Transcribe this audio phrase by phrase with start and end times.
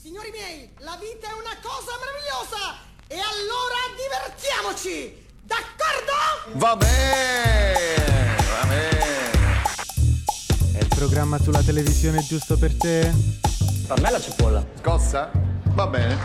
[0.00, 2.78] Signori miei, la vita è una cosa meravigliosa!
[3.08, 5.26] E allora divertiamoci!
[5.42, 6.56] D'accordo?
[6.56, 9.32] Va bene, va bene.
[10.72, 13.12] È il programma sulla televisione giusto per te?
[13.88, 14.64] Per me la cipolla.
[14.78, 15.32] Scossa?
[15.64, 16.16] Va bene.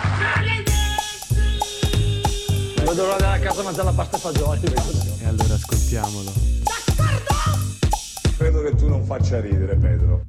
[2.75, 4.61] Non vedo l'ora di andare a casa a mangiare la pasta e fagioli.
[5.19, 6.31] E allora ascoltiamolo.
[8.37, 10.25] Credo che tu non faccia ridere, Pedro.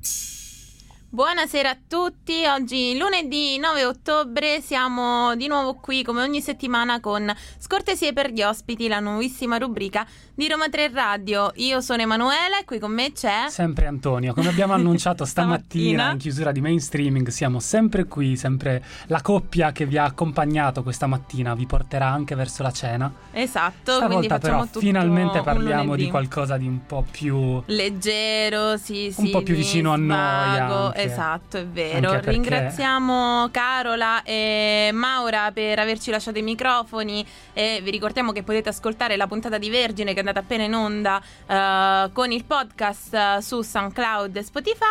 [1.15, 7.33] Buonasera a tutti, oggi lunedì 9 ottobre siamo di nuovo qui come ogni settimana con
[7.57, 10.05] Scortesie per gli ospiti, la nuovissima rubrica
[10.37, 11.53] di Roma 3 Radio.
[11.57, 13.45] Io sono Emanuela e qui con me c'è...
[13.49, 19.21] Sempre Antonio, come abbiamo annunciato stamattina in chiusura di mainstreaming, siamo sempre qui, sempre la
[19.23, 23.13] coppia che vi ha accompagnato questa mattina vi porterà anche verso la cena.
[23.31, 29.21] Esatto, Stavolta però finalmente parliamo di qualcosa di un po' più Leggero, sì, sì.
[29.21, 30.93] Un po' più vicino a noi.
[30.97, 32.11] Esatto, è vero.
[32.11, 38.71] Perché- Ringraziamo Carola e Maura per averci lasciato i microfoni e vi ricordiamo che potete
[38.71, 43.39] ascoltare la puntata di Vergine che andata appena in onda eh, con il podcast eh,
[43.43, 44.83] su SoundCloud e Spotify.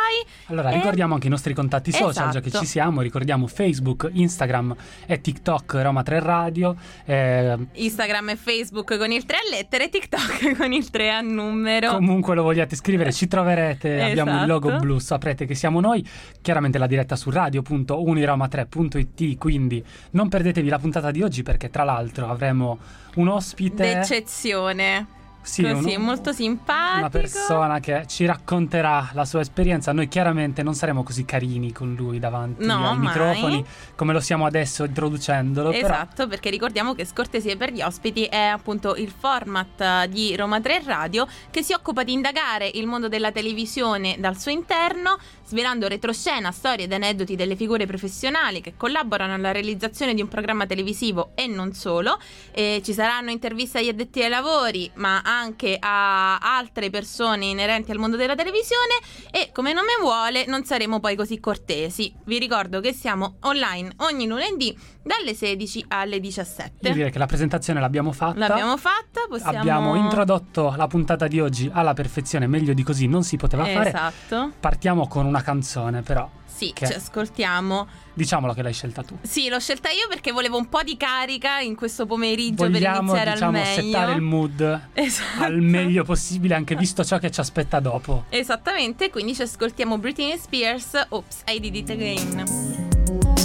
[0.48, 2.64] Allora, E- ricordiamo anche i nostri contatti social, già che Esatto.
[2.66, 6.76] ci siamo, ricordiamo Facebook, Instagram e TikTok Roma 3 Radio.
[7.06, 11.94] eh, Instagram e Facebook con il 3 a lettere, TikTok con il 3 a numero.
[11.96, 14.52] Comunque lo vogliate scrivere, ci troverete, abbiamo il Esatto.
[14.52, 16.08] logo blu, saprete che siamo noi.
[16.42, 22.30] Chiaramente la diretta su radio.uniroma3.it, quindi non perdetevi la puntata di oggi perché tra l'altro
[22.30, 22.78] avremo
[23.16, 25.22] un ospite, D'eccezione.
[25.44, 26.98] Sì, Così, un- molto simpatico.
[27.00, 29.92] una persona che ci racconterà la sua esperienza.
[29.92, 33.08] Noi chiaramente non saremo così carini con lui davanti No, ai mai.
[33.08, 38.24] microfoni come lo siamo adesso introducendolo, però Esatto, perché ricordiamo che Scortesie per gli ospiti
[38.24, 42.88] è appunto il format eh, di Roma 3 Radio che si occupa di indagare il
[42.88, 48.76] mondo della televisione dal suo interno, svelando retroscena, storie ed aneddoti delle figure professionali che
[48.78, 52.18] collaborano alla realizzazione di un programma televisivo e non solo.
[52.52, 57.98] E ci saranno interviste agli addetti ai lavori, ma anche a altre persone inerenti al
[57.98, 58.94] mondo della televisione
[59.32, 62.14] e come nome vuole non saremo poi così cortesi.
[62.26, 66.88] Vi ricordo che siamo online ogni lunedì dalle 16 alle 17.
[66.88, 68.40] io direi che la presentazione l'abbiamo fatta.
[68.40, 69.60] L'abbiamo fatta, possiamo...
[69.60, 73.90] Abbiamo introdotto la puntata di oggi alla perfezione, meglio di così non si poteva fare.
[73.90, 74.52] Esatto.
[74.60, 77.88] Partiamo con una canzone, però Sì, Che- ci ascoltiamo.
[78.14, 79.18] diciamolo che l'hai scelta tu.
[79.24, 83.00] Sì, l'ho scelta io perché volevo un po' di carica in questo pomeriggio per Vogliamo,
[83.12, 83.82] iniziare diciamo, al meglio.
[83.82, 85.44] settare il mood Esatto.
[85.44, 88.26] al meglio possibile, anche visto ciò che ci aspetta dopo.
[88.30, 93.42] Esattamente, quindi ci ascoltiamo Britney Spears, Oops, I Did It Again.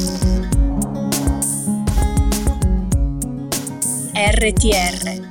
[4.15, 5.27] RTR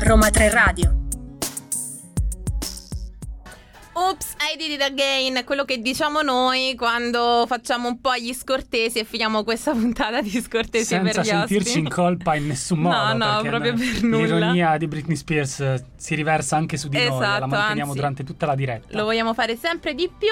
[0.00, 0.97] Roma 3 Radio
[3.98, 9.00] Oops, I did it again, quello che diciamo noi quando facciamo un po' gli scortesi
[9.00, 11.78] e finiamo questa puntata di scortesi Senza per gli sentirci ospiti.
[11.80, 12.96] in colpa in nessun modo.
[13.14, 14.24] No, no, proprio per nulla.
[14.24, 17.96] L'ironia di Britney Spears eh, si riversa anche su di noi, Esatto, la manteniamo anzi,
[17.96, 18.96] durante tutta la diretta.
[18.96, 20.28] Lo vogliamo fare sempre di più.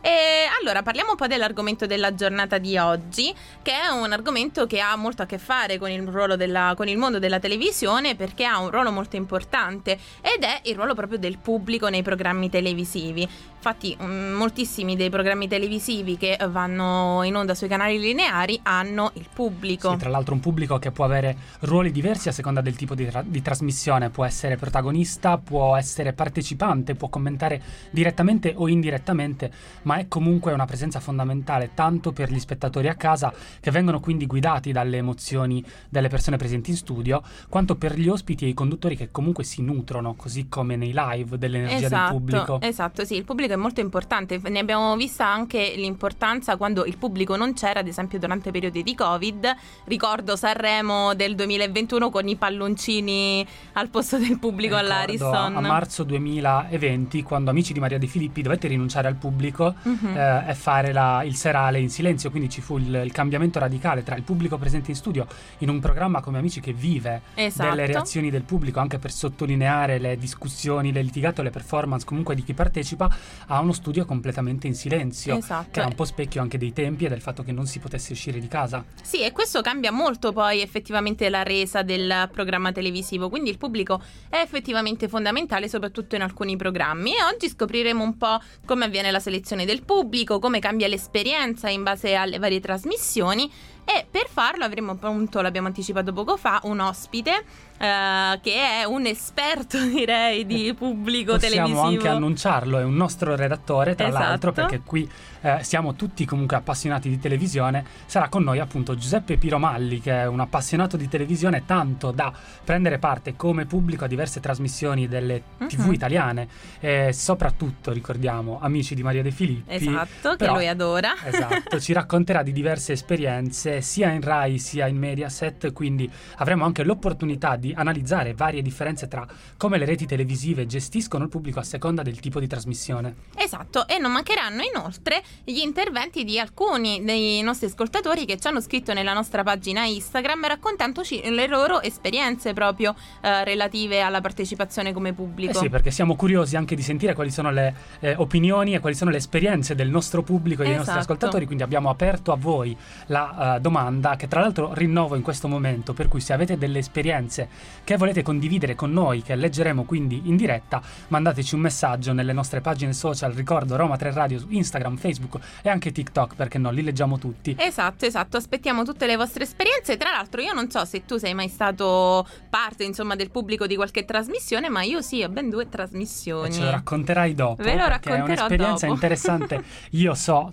[0.00, 4.80] E allora parliamo un po' dell'argomento della giornata di oggi, che è un argomento che
[4.80, 8.46] ha molto a che fare con il ruolo della, con il mondo della televisione, perché
[8.46, 13.28] ha un ruolo molto importante ed è il ruolo proprio del pubblico nei programmi televisivi.
[13.62, 19.26] Infatti, mm, moltissimi dei programmi televisivi che vanno in onda sui canali lineari hanno il
[19.30, 19.90] pubblico.
[19.90, 23.04] Sì, tra l'altro un pubblico che può avere ruoli diversi a seconda del tipo di,
[23.04, 27.60] tra- di trasmissione, può essere protagonista, può essere partecipante, può commentare
[27.90, 33.30] direttamente o indirettamente, ma è comunque una presenza fondamentale tanto per gli spettatori a casa
[33.60, 38.46] che vengono quindi guidati dalle emozioni delle persone presenti in studio, quanto per gli ospiti
[38.46, 42.58] e i conduttori che comunque si nutrono, così come nei live, dell'energia del pubblico.
[42.62, 44.40] Esatto, sì, il pubblico è molto importante.
[44.48, 48.94] Ne abbiamo vista anche l'importanza quando il pubblico non c'era, ad esempio durante periodi di
[48.94, 49.54] Covid.
[49.84, 55.56] Ricordo Sanremo del 2021 con i palloncini al posto del pubblico Ricordo all'Ariston.
[55.56, 60.16] A marzo 2020, quando Amici di Maria De Filippi dovette rinunciare al pubblico Mhm.
[60.16, 64.02] eh, e fare la- il serale in silenzio, quindi ci fu il, il cambiamento radicale
[64.02, 65.26] tra il pubblico presente in studio
[65.58, 67.68] in un programma come Amici che vive Esatto.
[67.70, 72.42] delle reazioni del pubblico anche per sottolineare le discussioni, le litigate le performance comunque di
[72.42, 73.08] chi partecipa
[73.46, 75.68] a uno studio completamente in silenzio, Esatto.
[75.72, 78.12] che era un po' specchio anche dei tempi e del fatto che non si potesse
[78.12, 78.84] uscire di casa.
[79.02, 84.00] Sì, e questo cambia molto poi effettivamente la resa del programma televisivo, quindi il pubblico
[84.28, 89.20] è effettivamente fondamentale soprattutto in alcuni programmi e oggi scopriremo un po' come avviene la
[89.20, 93.50] selezione del pubblico, come cambia l'esperienza in base alle varie trasmissioni
[93.84, 97.44] e per farlo avremo appunto, l'abbiamo anticipato poco fa, un ospite
[97.78, 101.80] eh, che è un esperto direi di pubblico Possiamo televisivo.
[101.86, 104.24] anche annunciarlo, è un nostro redattore tra Esatto.
[104.24, 105.10] l'altro perché qui
[105.42, 110.26] eh, siamo tutti comunque appassionati di televisione, sarà con noi appunto Giuseppe Piromalli che è
[110.26, 112.32] un appassionato di televisione tanto da
[112.64, 115.92] prendere parte come pubblico a diverse trasmissioni delle tv Mhm.
[115.92, 116.48] italiane
[116.80, 119.72] e soprattutto ricordiamo Amici di Maria De Filippi.
[119.72, 121.12] Esatto, che Però- lui adora.
[121.24, 126.82] Esatto, ci racconterà di diverse esperienze sia in Rai sia in Mediaset, quindi avremo anche
[126.82, 129.26] l'opportunità di analizzare varie differenze tra
[129.56, 133.14] come le reti televisive gestiscono il pubblico a seconda del tipo di trasmissione.
[133.36, 138.60] Esatto, e non mancheranno inoltre gli interventi di alcuni dei nostri ascoltatori che ci hanno
[138.60, 145.10] scritto nella nostra pagina Instagram raccontandoci le loro esperienze proprio eh, relative alla partecipazione come
[145.10, 145.58] Eh pubblico.
[145.58, 149.10] sì, perché siamo curiosi anche di sentire quali sono le eh, opinioni e quali sono
[149.10, 151.12] le esperienze del nostro pubblico e dei nostri Esatto.
[151.12, 155.48] ascoltatori, quindi abbiamo aperto a voi la eh, domanda che tra l'altro rinnovo in questo
[155.48, 157.48] momento, per cui se avete delle esperienze
[157.84, 162.60] che volete condividere con noi, che leggeremo quindi in diretta, mandateci un messaggio nelle nostre
[162.60, 165.19] pagine social, ricordo Roma 3 Radio su Instagram, Facebook
[165.62, 167.54] e anche TikTok, perché no, li leggiamo tutti.
[167.58, 169.96] Esatto, esatto, aspettiamo tutte le vostre esperienze.
[169.96, 173.76] Tra l'altro, io non so se tu sei mai stato parte, insomma, del pubblico di
[173.76, 176.52] qualche trasmissione, ma io sì, ho ben due E trasmissioni.
[176.52, 178.92] ce lo racconterai dopo, Ve lo perché è racconterò un'esperienza dopo.
[178.94, 179.64] interessante.
[179.90, 180.52] Io so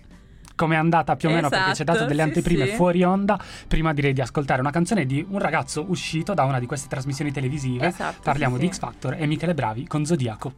[0.55, 2.73] come è andata più o meno perché ci ha dato Esatto, delle sì, anteprime sì.
[2.75, 3.39] fuori onda.
[3.67, 7.31] Prima direi di ascoltare una canzone di un ragazzo uscito da una di queste trasmissioni
[7.31, 7.85] televisive.
[7.87, 8.67] Esatto, Parliamo sì, di.
[8.73, 10.53] X Factor e Michele Bravi con Zodiaco.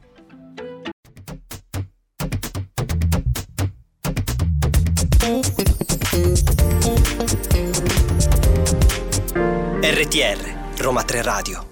[9.81, 11.67] RTR, Roma 3 Radio.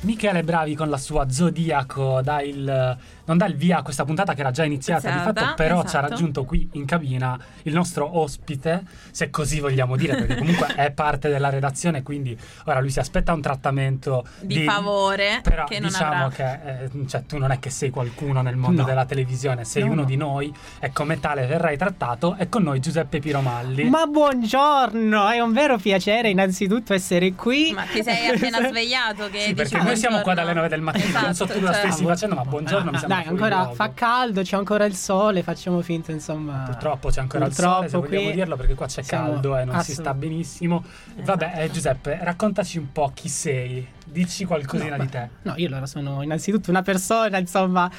[0.00, 4.34] Michele Bravi con la sua Zodiaco dà il, non dà il via a questa puntata
[4.34, 6.08] che era già iniziata di Iniziata, fatto, però ci ha esatto.
[6.08, 11.28] raggiunto qui in cabina il nostro ospite, se così vogliamo dire, perché comunque è parte
[11.28, 12.36] della redazione, quindi
[12.66, 16.60] ora lui si aspetta un trattamento Di favore Però che non diciamo avrà.
[16.60, 18.86] che eh, cioè, tu non è che sei qualcuno nel mondo No.
[18.88, 20.06] della televisione, sei No, uno no.
[20.06, 22.36] di noi e come tale verrai trattato.
[22.38, 23.88] E con noi Giuseppe Piromalli.
[23.88, 27.72] Ma buongiorno, è un vero piacere innanzitutto essere qui.
[27.72, 30.34] Ma ti sei appena svegliato che Sì, perché noi siamo qua buongiorno.
[30.34, 32.98] dalle 9 del mattino, non so Esatto, tu la cioè- stessi facendo, ma buongiorno mi
[32.98, 36.64] sembra Dai, ancora fa caldo, c'è ancora il sole, facciamo finta, insomma.
[36.66, 39.64] Purtroppo c'è ancora il Purtroppo sole, se vogliamo qui dirlo, perché qua c'è caldo e
[39.64, 40.82] non si sta benissimo.
[41.22, 45.28] Vabbè, eh, Giuseppe, raccontaci un po' chi sei, dici qualcosina No, di te.
[45.42, 47.90] No, io allora sono innanzitutto una persona, insomma,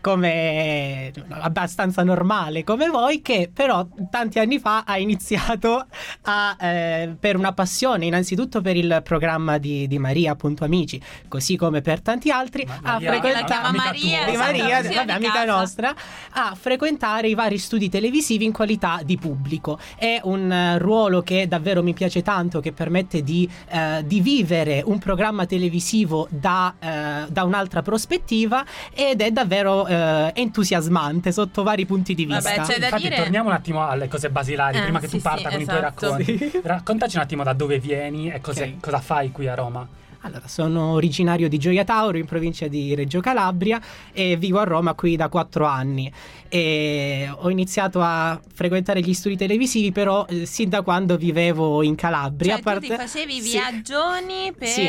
[0.00, 5.86] come abbastanza normale come voi, che però tanti anni fa ha iniziato
[6.22, 11.56] a, eh, per una passione, innanzitutto per il programma di, di Maria, appunto Amici, così
[11.56, 14.00] come per tanti altri, Ma- a Maria- frequentare la Maria, tua.
[14.00, 15.44] di esatto, Maria, vabbè, di amica casa.
[15.56, 15.94] nostra,
[16.32, 19.78] a frequentare i vari studi televisivi in qualità di pubblico.
[19.96, 24.82] È un eh, ruolo che davvero mi piace tanto, che permette di, eh, di vivere
[24.84, 31.86] un programma televisivo da, eh, da un'altra prospettiva ed è davvero eh, entusiasmante sotto vari
[31.86, 32.62] punti di Vabbè, vista.
[32.72, 35.22] c'è da Infatti, dire- torniamo un attimo alle cose basilari, Eh, prima che sì, tu
[35.22, 36.06] parta sì, con i tuoi esatto.
[36.10, 36.50] racconti.
[36.62, 38.80] Raccontaci un attimo da dove vieni e cose- Ok.
[38.80, 39.86] cosa fai qui a Roma.
[40.26, 43.80] Allora, sono originario di Gioia Tauro, in provincia di Reggio Calabria
[44.12, 46.12] e vivo a Roma qui da quattro anni.
[46.48, 51.94] E ho iniziato a frequentare gli studi televisivi però eh, sin da quando vivevo in
[51.94, 52.52] Calabria.
[52.54, 52.86] Cioè, a parte...
[52.88, 53.50] tu ti facevi Sì.
[53.52, 54.88] viaggioni per Sì.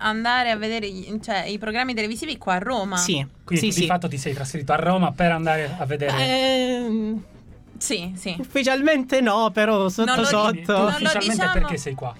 [0.00, 0.86] andare a vedere
[1.22, 2.96] cioè, i programmi televisivi qua a Roma.
[2.98, 6.12] Sì, Quindi sì, tu di fatto ti sei trasferito a Roma per andare a vedere.
[6.18, 7.24] Ehm,
[7.78, 8.36] Sì, sì.
[8.38, 10.72] ufficialmente no, però sotto Non lo sotto.
[10.72, 12.14] Non lo ufficialmente diciamo- perché sei qua?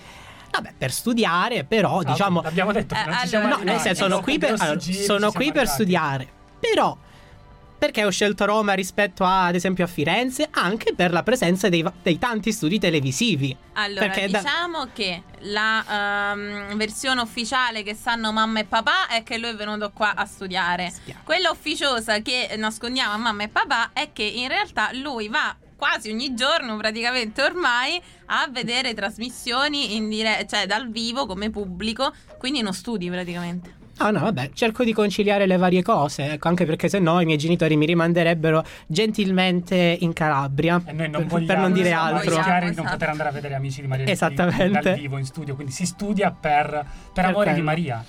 [0.54, 3.80] Vabbè, per studiare, però Ah, diciamo L'abbiamo detto, Eh, non ci siamo allora- No, nel
[3.80, 6.28] senso, sono qui per, allora, sono qui per studiare.
[6.60, 6.96] Però,
[7.76, 10.48] perché ho scelto Roma rispetto a, ad esempio, a Firenze?
[10.52, 13.54] Anche per la presenza dei, dei tanti studi televisivi.
[13.74, 19.22] Allora, Perché da- diciamo che la ehm, versione ufficiale che sanno mamma e papà è
[19.22, 20.92] che lui è venuto qua a studiare.
[21.24, 26.10] Quella ufficiosa che nascondiamo a mamma e papà è che in realtà lui va quasi
[26.10, 32.62] ogni giorno praticamente ormai a vedere trasmissioni in dire- cioè dal vivo come pubblico, quindi
[32.62, 33.82] non studi praticamente.
[33.98, 37.24] Ah no, vabbè, cerco di conciliare le varie cose, ecco, anche perché se no i
[37.24, 41.92] miei genitori mi rimanderebbero gentilmente in Calabria, E noi non per, vogliamo per non dire
[41.92, 42.18] altro.
[42.18, 42.36] vogliamo.
[42.36, 42.90] rischiare di non esatto.
[42.96, 44.80] poter andare a vedere amici di Maria Esattamente.
[44.80, 47.64] dal vivo in studio, quindi si studia per, per Per amore di quello.
[47.64, 48.04] Maria.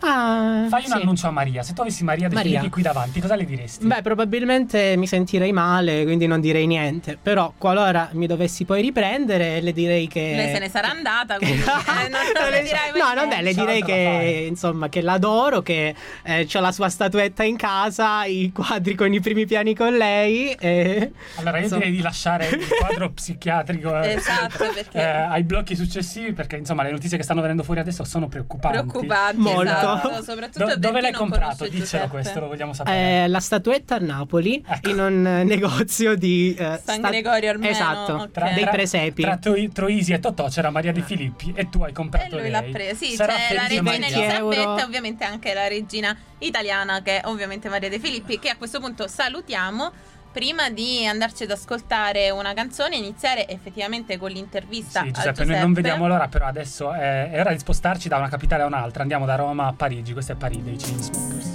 [0.00, 0.92] Ah, Fai un sì.
[0.92, 1.62] annuncio a Maria.
[1.62, 2.50] Se tu avessi Maria De Maria.
[2.58, 3.86] Filippi qui davanti, cosa le diresti?
[3.86, 7.18] Beh, probabilmente mi sentirei male, quindi non direi niente.
[7.20, 10.32] Però, qualora mi dovessi poi riprendere, le direi che.
[10.34, 13.54] Lei se ne sarà andata, quindi eh, non, non le dirai mai No, vabbè, le
[13.54, 18.94] direi che insomma che l'adoro, che eh, c'ho la sua statuetta in casa, i quadri
[18.94, 20.52] con i primi piani con lei.
[20.52, 21.12] E...
[21.36, 26.32] Allora, io direi di lasciare il quadro psichiatrico eh, Esatto, perché- eh, ai blocchi successivi,
[26.32, 28.78] perché insomma le notizie che stanno venendo fuori adesso sono preoccupanti.
[28.78, 29.62] Preoccupanti, Molto.
[29.62, 31.66] esatto, soprattutto Do- dove l'hai non comprato?
[31.68, 33.24] Dicelo questo, lo vogliamo sapere.
[33.24, 34.88] eh, la statuetta a Napoli Ecco.
[34.90, 38.54] in un eh, negozio di eh, San sta- Gregorio Armeno, Esatto, ok.
[38.54, 39.22] dei presepi.
[39.22, 42.42] Tra Tro- Troisi e Totò c'era Maria De Filippi e tu hai E comprato lui
[42.42, 42.50] lei.
[42.50, 42.94] l'ha presa.
[42.94, 44.36] Sì, Sarà c'è la regina 20 Maria.
[44.36, 44.52] euro.
[44.52, 48.56] Elisabetta e ovviamente anche la regina italiana che è ovviamente Maria De Filippi che a
[48.56, 49.92] questo punto salutiamo.
[50.34, 55.52] Prima di andarci ad ascoltare una canzone, iniziare effettivamente con l'intervista Sì, a Giuseppe, Giuseppe.
[55.52, 58.66] noi non vediamo l'ora, però adesso è, è ora di spostarci da una capitale a
[58.66, 59.02] un'altra.
[59.02, 60.12] Andiamo da Roma a Parigi.
[60.12, 61.54] Questo è Parigi dei Chainsmokers.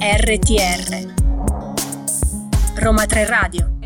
[0.00, 1.14] RTR
[2.76, 3.77] Roma 3 Radio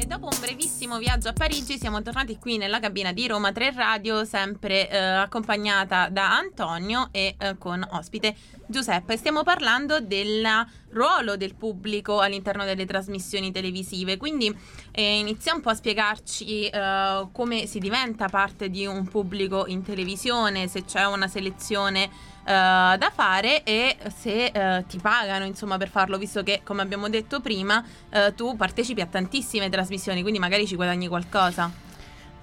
[0.92, 4.96] Brevissimo viaggio a Parigi siamo tornati qui nella cabina di Roma 3 Radio, sempre eh,
[4.98, 8.34] accompagnata da Antonio e eh, con ospite
[8.66, 9.16] Giuseppe.
[9.16, 10.46] Stiamo parlando del
[10.90, 14.54] ruolo del pubblico all'interno delle trasmissioni televisive, quindi
[14.90, 19.82] eh, inizia un po' a spiegarci eh, come si diventa parte di un pubblico in
[19.82, 22.10] televisione, se c'è una selezione
[22.44, 27.08] eh, da fare e se eh, ti pagano insomma per farlo visto che come abbiamo
[27.08, 31.70] detto prima eh, tu partecipi a tantissime trasmissioni quindi magari ci guadagni qualcosa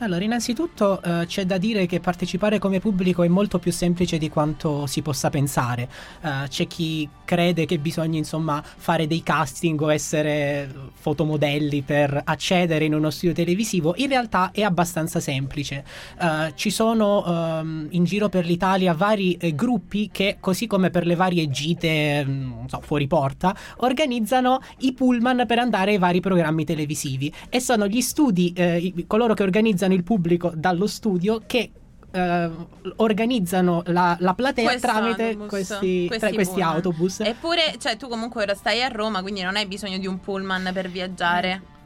[0.01, 4.29] Allora, innanzitutto eh, c'è da dire che partecipare come pubblico è molto più semplice di
[4.29, 5.89] quanto si possa pensare.
[6.21, 12.85] Eh, c'è chi crede che bisogna, insomma, fare dei casting o essere fotomodelli per accedere
[12.85, 13.93] in uno studio televisivo.
[13.97, 15.83] In realtà è abbastanza semplice.
[16.17, 21.05] Eh, ci sono ehm, in giro per l'Italia vari eh, gruppi che, così come per
[21.05, 26.21] le varie gite, mm, non so, fuori porta, organizzano i pullman per andare ai vari
[26.21, 27.33] programmi televisivi.
[27.49, 31.71] E sono gli studi, eh, coloro che organizzano il pubblico dallo studio che
[32.11, 32.49] eh,
[32.97, 37.19] organizzano la, la platea Questo tramite autobus, questi, questi tra questi autobus.
[37.19, 40.71] eppure cioè tu comunque ora stai a Roma quindi non hai bisogno di un pullman
[40.73, 41.77] per viaggiare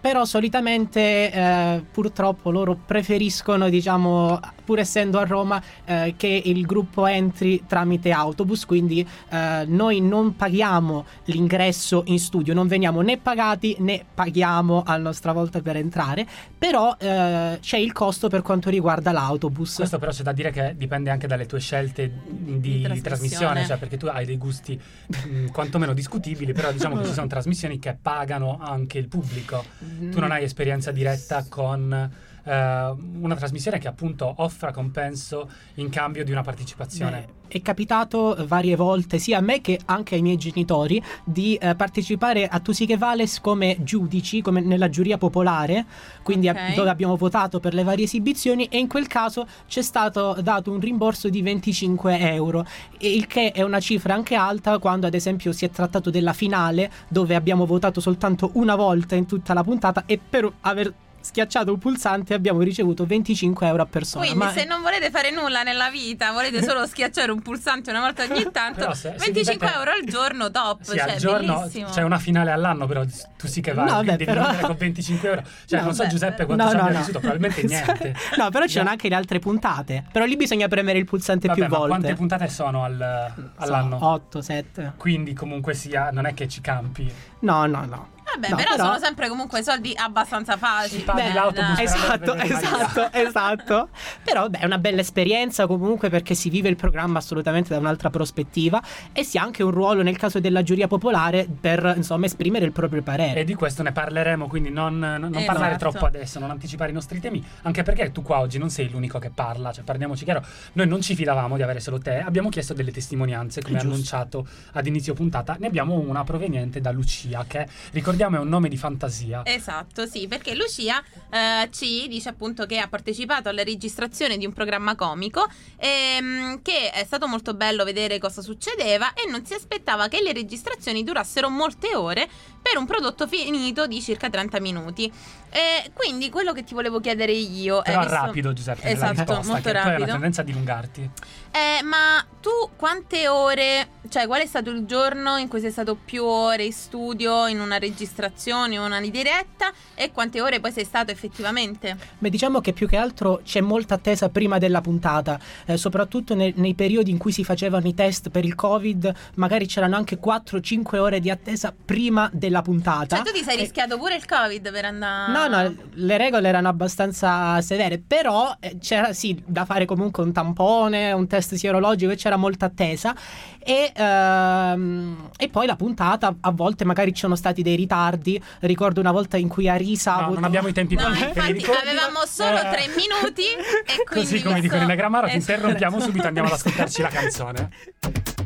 [0.00, 7.06] Però solitamente eh, purtroppo loro preferiscono, diciamo, pur essendo a Roma, eh, che il gruppo
[7.06, 13.74] entri tramite autobus, quindi eh, noi non paghiamo l'ingresso in studio, non veniamo né pagati
[13.80, 16.26] né paghiamo a nostra volta per entrare,
[16.56, 19.74] però eh, c'è il costo per quanto riguarda l'autobus.
[19.74, 23.00] Questo però c'è da dire che dipende anche dalle tue scelte di, Di trasmissione.
[23.00, 27.26] trasmissione, cioè perché tu hai dei gusti mh, quantomeno discutibili, però diciamo che ci sono
[27.26, 29.64] trasmissioni che pagano anche il pubblico.
[30.10, 32.10] Tu non hai esperienza diretta con
[32.52, 37.26] una trasmissione che appunto offra compenso in cambio di una partecipazione.
[37.26, 41.74] Beh, è capitato varie volte sia a me che anche ai miei genitori di eh,
[41.74, 45.86] partecipare a Tu sì che vales come giudici, come nella giuria popolare,
[46.22, 46.74] quindi a- Ok.
[46.74, 50.70] dove abbiamo votato per le varie esibizioni e in quel caso ci è stato dato
[50.70, 52.66] un rimborso di 25 euro,
[52.98, 56.90] il che è una cifra anche alta quando ad esempio si è trattato della finale
[57.08, 60.92] dove abbiamo votato soltanto una volta in tutta la puntata e per aver
[61.28, 64.24] schiacciato un pulsante abbiamo ricevuto 25 euro a persona.
[64.26, 68.00] quindi Ma- se non volete fare nulla nella vita volete solo schiacciare un pulsante una
[68.00, 71.58] volta ogni tanto se- se 25 dipende- euro al giorno top Sì, cioè al giorno
[71.58, 73.04] bellissimo c'è una finale all'anno, però
[73.36, 75.42] tu sì che vai, No, beh, devi però- con 25 euro.
[75.66, 76.98] Cioè, No, non so beh, Giuseppe quanto No, ci no, abbia no.
[77.00, 78.14] vissuto, probabilmente niente.
[78.36, 78.90] no, però ci sono No.
[78.90, 80.04] anche le altre puntate.
[80.10, 81.94] Però lì bisogna premere il pulsante Vabbè, più ma volte.
[81.94, 83.98] quante puntate sono al- all'anno?
[84.00, 84.92] 8, 7.
[84.96, 87.10] Quindi comunque sia, non è che ci campi.
[87.40, 88.08] No, no, no.
[88.34, 93.12] Vabbè No, però, però- sono sempre comunque soldi abbastanza facili paghi Beh, l'autobus Esatto, esatto,
[93.16, 93.88] esatto.
[94.22, 98.10] Però beh, è una bella esperienza comunque perché si vive il programma assolutamente da un'altra
[98.10, 98.82] prospettiva
[99.12, 102.72] e si ha anche un ruolo nel caso della giuria popolare per insomma esprimere il
[102.72, 103.40] proprio parere.
[103.40, 105.44] E di questo ne parleremo, quindi non, non- non Esatto.
[105.52, 108.88] parlare troppo adesso, non anticipare i nostri temi, anche perché tu qua oggi non sei
[108.90, 110.44] l'unico che parla, cioè parliamoci chiaro,
[110.74, 113.92] noi non ci fidavamo di avere solo te, abbiamo chiesto delle testimonianze, come giusto.
[113.92, 118.68] annunciato ad inizio puntata, ne abbiamo una proveniente da Lucia, che ricordiamo è un nome
[118.68, 119.42] di fantasia.
[119.44, 124.52] Esatto, sì, perché Lucia eh, ci dice appunto che ha partecipato alla registrazione di un
[124.52, 125.46] programma comico,
[125.76, 130.32] ehm, che è stato molto bello vedere cosa succedeva e non si aspettava che le
[130.32, 132.28] registrazioni durassero molte ore
[132.70, 135.10] per un prodotto finito di circa 30 minuti.
[135.50, 139.32] E quindi quello che ti volevo chiedere io Però è visto- rapido Giuseppe nella Esatto,
[139.32, 140.12] risposta, molto che tu hai una rapido.
[140.12, 141.10] tendenza a dilungarti.
[141.50, 145.96] Eh, ma tu quante ore, cioè qual è stato il giorno in cui sei stato
[145.96, 150.84] più ore in studio, in una registrazione, una di diretta e quante ore poi sei
[150.84, 151.96] stato effettivamente?
[152.18, 156.52] Beh, diciamo che più che altro c'è molta attesa prima della puntata, eh, soprattutto ne-
[156.56, 160.98] nei periodi in cui si facevano i test per il Covid, magari c'erano anche 4-5
[160.98, 163.16] ore di attesa prima della puntata.
[163.16, 165.32] Cioè tu ti sei E- rischiato pure il Covid per andare...
[165.32, 170.32] No, no, le regole erano abbastanza severe, però eh, c'era sì da fare comunque un
[170.32, 173.14] tampone, un test sierologico e c'era molta attesa.
[173.58, 178.42] E, ehm, e poi la puntata, a volte magari ci sono stati dei ritardi.
[178.60, 180.12] Ricordo una volta in cui Arisa.
[180.14, 181.88] No, avuto- non abbiamo i tempi No, per- infatti ricordi.
[181.88, 184.30] avevamo solo Eh, tre minuti e quindi...
[184.30, 185.52] Così come dicono in Gramaro, ti Esatto.
[185.52, 187.70] interrompiamo subito, andiamo ad ascoltarci la canzone.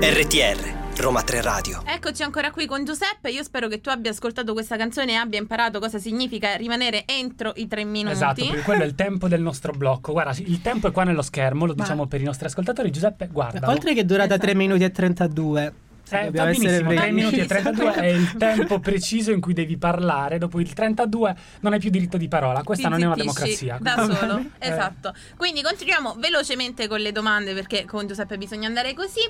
[0.00, 1.82] RTR, Roma 3 Radio.
[1.84, 3.30] Eccoci ancora qui con Giuseppe.
[3.30, 7.52] Io spero che tu abbia ascoltato questa canzone e abbia imparato cosa significa rimanere entro
[7.56, 8.12] i tre minuti.
[8.14, 10.12] Esatto, perché quello è il tempo del nostro blocco.
[10.12, 12.90] Guarda, il tempo è qua nello schermo, lo Ma- diciamo per i nostri ascoltatori.
[12.90, 13.68] Giuseppe, guarda.
[13.68, 14.46] Oltre che è durata Esatto.
[14.46, 15.72] 3 minuti e 32.
[16.10, 17.12] Eh, dobbiamo essere benissimo, 3 veri.
[17.12, 20.38] minuti e 32 è il tempo preciso in cui devi parlare.
[20.38, 22.62] Dopo il 32 non hai più diritto di parola.
[22.62, 23.78] Questa Ti non è una democrazia.
[23.80, 25.14] Da solo, Eh, esatto.
[25.36, 29.20] Quindi continuiamo velocemente con le domande perché con Giuseppe bisogna andare così.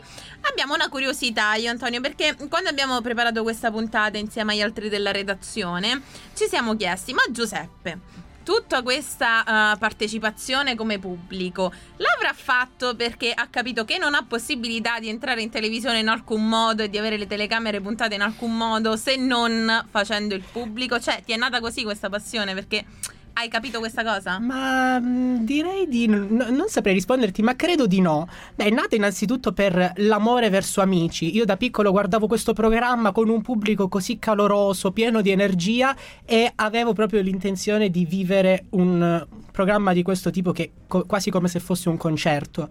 [0.51, 5.13] Abbiamo una curiosità io Antonio perché quando abbiamo preparato questa puntata insieme agli altri della
[5.13, 6.03] redazione
[6.35, 7.99] ci siamo chiesti ma Giuseppe
[8.45, 15.01] tutta questa eh, partecipazione come pubblico l'avrà fatto perché ha capito che non ha possibilità
[15.01, 18.57] di entrare in televisione in alcun modo e di avere le telecamere puntate in alcun
[18.57, 21.01] modo se non facendo il pubblico?
[21.01, 22.85] Cioè, ti è nata così questa passione perché
[23.35, 24.39] hai capito questa cosa?
[24.39, 28.29] Ma mh, direi di n- non saprei risponderti, ma credo di no.
[28.55, 31.35] Beh, è nata innanzitutto per l'amore verso amici.
[31.35, 36.51] Io da piccolo guardavo questo programma con un pubblico così caloroso, pieno di energia e
[36.55, 41.61] avevo proprio l'intenzione di vivere un programma di questo tipo che co- quasi come se
[41.61, 42.69] fosse un concerto.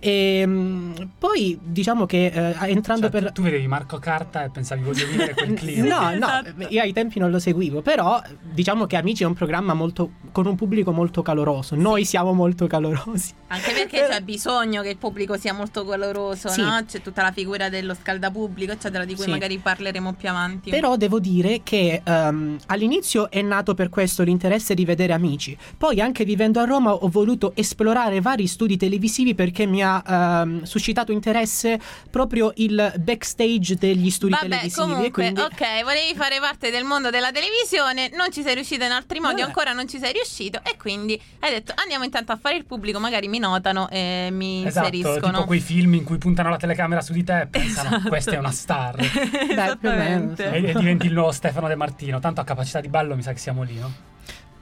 [0.00, 4.50] E mh, poi diciamo che eh, entrando cioè, per tu, tu vedevi Marco Carta e
[4.50, 6.10] pensavi voglio vivere quel clima.
[6.12, 6.66] No, no, Esatto.
[6.68, 8.20] io ai tempi non lo seguivo, però
[8.52, 11.74] diciamo che Amici è un programma molto con un pubblico molto caloroso.
[11.74, 13.32] Noi siamo molto calorosi.
[13.48, 16.60] Anche perché c'è bisogno che il pubblico sia molto caloroso, Sì.
[16.62, 16.80] no?
[16.86, 19.30] C'è tutta la figura dello scaldapubblico, eccetera, di cui Sì.
[19.30, 20.70] magari parleremo più avanti.
[20.70, 25.56] Però devo dire che ehm, all'inizio è nato per questo l'interesse di vedere Amici.
[25.76, 30.62] Poi anche vivendo a Roma ho voluto esplorare vari studi televisivi perché mi ha ehm,
[30.62, 31.78] suscitato interesse
[32.10, 34.80] proprio il backstage degli studi Vabbè, televisivi.
[34.86, 35.40] comunque, quindi...
[35.40, 39.36] ok, volevi fare parte del mondo della televisione, non ci sei riuscito in altri modi,
[39.36, 39.46] Vabbè.
[39.46, 42.98] ancora non ci sei riuscito e quindi hai detto andiamo intanto a fare il pubblico,
[42.98, 45.32] magari mi notano e mi Esatto, inseriscono.
[45.32, 48.08] tipo quei film in cui puntano la telecamera su di te e pensano Esatto.
[48.08, 48.96] questa è una star.
[48.98, 50.50] Beh, più o meno, Esattamente.
[50.52, 52.18] e, e diventi il nuovo Stefano De Martino.
[52.20, 53.92] Tanto a capacità di ballo mi sa che siamo lì, no?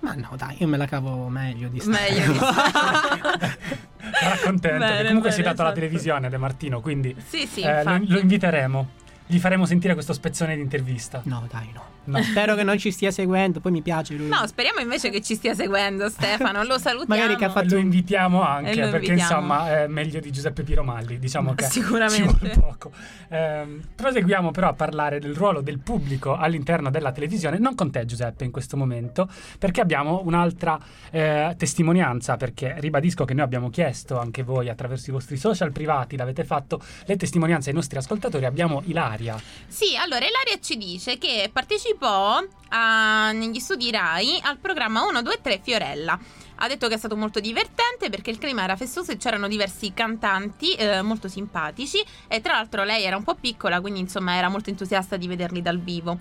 [0.06, 4.78] Ma no, dai, io me la cavo meglio di Meglio di Sarà contento.
[4.78, 5.72] Bene, che comunque si è bene, dato alla esatto.
[5.74, 8.88] televisione De Martino, quindi Sì, sì, eh, lo, lo inviteremo.
[9.26, 11.22] Gli faremo sentire questo spezzone di intervista.
[11.24, 11.95] No, dai, no.
[12.06, 12.22] No.
[12.22, 14.28] Spero che non ci stia seguendo, poi mi piace lui.
[14.28, 17.20] No, speriamo invece che ci stia seguendo Stefano, lo salutiamo.
[17.20, 19.40] Magari che ha fatto Lo invitiamo anche lo perché invitiamo.
[19.40, 22.16] insomma è meglio di Giuseppe Piromalli, diciamo che Sicuramente.
[22.16, 22.92] ci vuole poco.
[23.28, 28.04] Ehm, proseguiamo però a parlare del ruolo del pubblico all'interno della televisione, non con te
[28.04, 30.78] Giuseppe in questo momento, perché abbiamo un'altra
[31.10, 36.16] eh, testimonianza, perché ribadisco che noi abbiamo chiesto anche voi attraverso i vostri social privati,
[36.16, 39.40] l'avete fatto, le testimonianze ai nostri ascoltatori, abbiamo Ilaria.
[39.66, 41.50] Sì, allora Ilaria ci dice che
[41.96, 46.18] partecipò a- negli studi RAI al programma 1, 2, 3 Fiorella.
[46.58, 49.92] Ha detto che è stato molto divertente perché il clima era festoso e c'erano diversi
[49.92, 54.48] cantanti eh, molto simpatici e tra l'altro lei era un po' piccola, quindi insomma era
[54.48, 56.18] molto entusiasta di vederli dal vivo.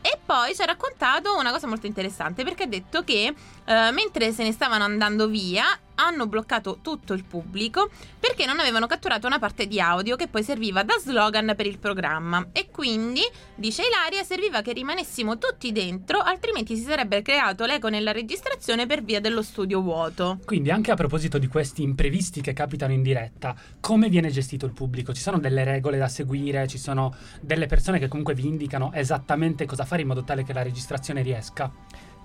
[0.00, 4.32] E poi ci ha raccontato una cosa molto interessante perché ha detto che eh, mentre
[4.32, 5.64] se ne stavano andando via
[5.98, 10.42] hanno bloccato tutto il pubblico perché non avevano catturato una parte di audio che poi
[10.42, 13.22] serviva da slogan per il programma e quindi,
[13.54, 19.02] dice Ilaria, serviva che rimanessimo tutti dentro altrimenti si sarebbe creato l'eco nella registrazione per
[19.02, 20.38] via dello studio vuoto.
[20.44, 24.72] Quindi anche a proposito di questi imprevisti che capitano in diretta, come viene gestito il
[24.72, 25.12] pubblico?
[25.12, 29.66] Ci sono delle regole da seguire, ci sono delle persone che comunque vi indicano esattamente
[29.66, 31.70] cosa fare in modo tale che la registrazione riesca?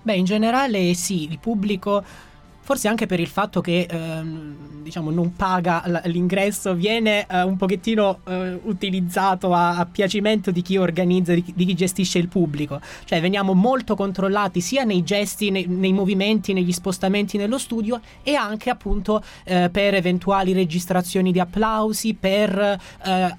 [0.02, 2.04] Beh, in generale sì, il pubblico
[2.66, 7.58] Forse anche per il fatto che ehm, diciamo non paga l- l'ingresso, viene eh, un
[7.58, 12.28] pochettino eh, utilizzato a, a piacimento di chi organizza, di, chi- di chi gestisce il
[12.28, 12.80] pubblico.
[13.04, 18.34] Cioè veniamo molto controllati sia nei gesti, nei, nei movimenti, negli spostamenti nello studio e
[18.34, 23.36] anche appunto eh, per eventuali registrazioni di applausi, per eh,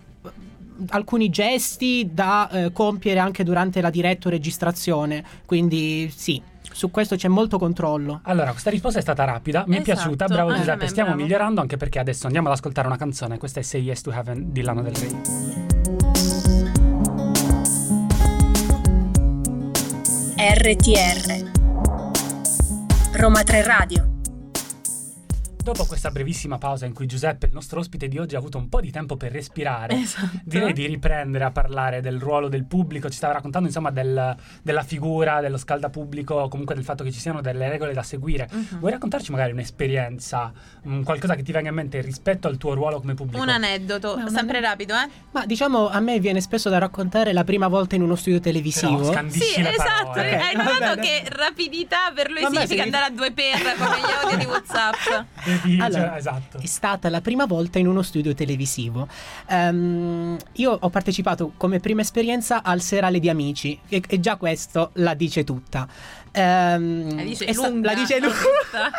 [0.90, 5.24] alcuni gesti da eh, compiere anche durante la diretta registrazione.
[5.48, 6.40] Quindi sì,
[6.76, 8.20] su questo c'è molto controllo.
[8.24, 9.94] Allora, questa risposta è stata rapida, mi è Esatto.
[9.96, 11.24] piaciuta, bravo Ah, Giuseppe, stiamo bravo.
[11.24, 14.52] migliorando anche perché adesso andiamo ad ascoltare una canzone, questa è Say Yes to Heaven
[14.52, 16.24] di Lana del Rey.
[20.38, 21.52] RTR
[23.14, 24.15] Roma 3 Radio
[25.66, 28.70] Dopo questa brevissima pausa in cui Giuseppe, il nostro ospite di oggi, ha avuto un
[28.70, 30.38] po' di tempo per respirare, Esatto.
[30.44, 33.10] direi di riprendere a parlare del ruolo del pubblico.
[33.10, 37.42] Ci stava raccontando, insomma, del- della figura, dello scaldapubblico, comunque del fatto che ci siano
[37.42, 38.48] delle regole da seguire.
[38.52, 38.78] Mhm.
[38.78, 43.00] Vuoi raccontarci magari un'esperienza, un qualcosa che ti venga in mente rispetto al tuo ruolo
[43.00, 43.42] come pubblico?
[43.42, 45.10] Un aneddoto, Ma un sempre ane- rapido, eh?
[45.32, 48.98] Ma diciamo, a me viene spesso da raccontare la prima volta in uno studio televisivo.
[49.00, 50.10] Però scandisci Sì, esatto.
[50.12, 50.36] parole.
[50.36, 52.88] Ok, Hai notato che rapidità per lui Vabbè, significa sì.
[52.88, 55.24] andare a due per come gli audio di WhatsApp.
[55.64, 56.58] Devi- cioè, Allora, esatto.
[56.60, 59.08] È stata la prima volta in uno studio televisivo.
[59.48, 64.92] Ehm, io ho partecipato come prima esperienza al Serale di Amici e, e già questo
[64.96, 65.88] la dice tutta.
[66.32, 68.36] Ehm, La dice sta- lunga, la dice lunga.
[68.36, 68.92] tutta.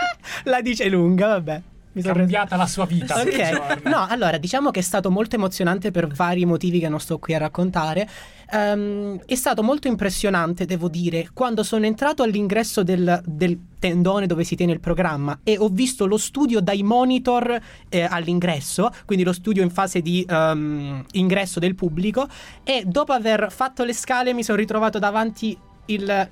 [0.51, 1.63] la dice lunga, vabbè.
[1.97, 3.19] Mi sono cambiata la sua vita.
[3.19, 7.19] Ok, no, allora diciamo che è stato molto emozionante per vari motivi che non sto
[7.19, 8.07] qui a raccontare.
[8.53, 14.45] Ehm, è stato molto impressionante, devo dire, quando sono entrato all'ingresso del, del tendone dove
[14.45, 19.33] si tiene il programma e ho visto lo studio dai monitor eh, all'ingresso, quindi lo
[19.33, 22.29] studio in fase di ehm, ingresso del pubblico.
[22.63, 25.57] E dopo aver fatto le scale mi sono ritrovato davanti
[25.87, 26.29] il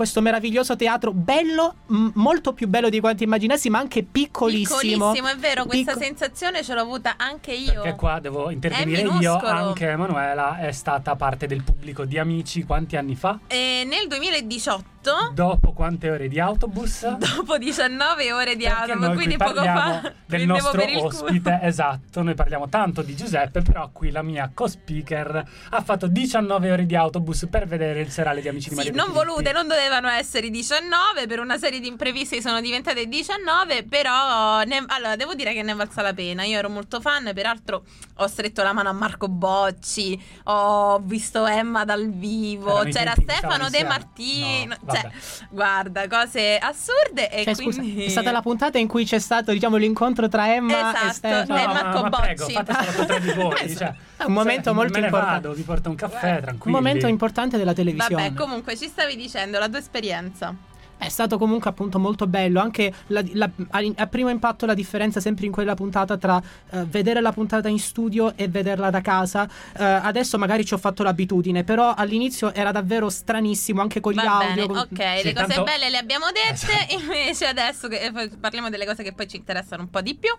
[0.00, 4.78] questo meraviglioso teatro bello, m- molto più bello di quanto immaginassi, ma anche piccolissimo.
[5.10, 7.82] Piccolissimo, è vero, questa Picco- sensazione ce l'ho avuta anche io.
[7.82, 12.96] Perché qua devo intervenire io, anche Emanuela è stata parte del pubblico di Amici quanti
[12.96, 13.40] anni fa?
[13.46, 14.99] E nel 2018,
[15.32, 17.06] Dopo quante ore di autobus?
[17.16, 22.22] dopo 19 ore di Perché auto, noi quindi qui poco fa del nostro ospite, esatto,
[22.22, 26.94] noi parliamo tanto di Giuseppe, però qui la mia co-speaker ha fatto 19 ore di
[26.94, 30.50] autobus per vedere il serale di Amici di Sì, Maria non volute, non dovevano essere
[30.50, 35.62] 19, per una serie di imprevisti sono diventate 19, però ne- allora devo dire che
[35.62, 36.44] ne è valsa la pena.
[36.44, 37.84] Io ero molto fan, peraltro
[38.16, 43.84] ho stretto la mano a Marco Bocci, ho visto Emma dal vivo, c'era Stefano De.
[43.84, 45.10] Martino, No, cioè
[45.50, 49.52] guarda, cose assurde e Cioè, scusa, quindi è stata la puntata in cui c'è stato,
[49.52, 51.58] diciamo, l'incontro tra Emma Esatto, e Stefano.
[51.58, 52.46] eh, No, ma, Marco ma prego,
[53.18, 53.54] di voi.
[53.60, 53.94] Eh, cioè,
[54.26, 55.40] un momento cioè, molto importante.
[55.40, 56.76] vado, vi porto un caffè, Un tranquilli.
[56.76, 58.22] momento importante della televisione.
[58.28, 60.54] Vabbè, comunque ci stavi dicendo la tua esperienza.
[61.00, 62.60] È stato comunque appunto molto bello.
[62.60, 66.40] Anche la- la- a, a primo impatto la differenza sempre in quella puntata tra
[66.72, 69.48] eh, vedere la puntata in studio e vederla da casa.
[69.76, 74.16] Eh, adesso magari ci ho fatto l'abitudine, però all'inizio era davvero stranissimo anche con gli
[74.16, 74.54] Va audio.
[74.54, 76.94] bene, con- ok, Sì, le cose tanto- belle le abbiamo dette, Esatto.
[77.00, 80.30] invece adesso che eh, parliamo delle cose che poi ci interessano un po' di più.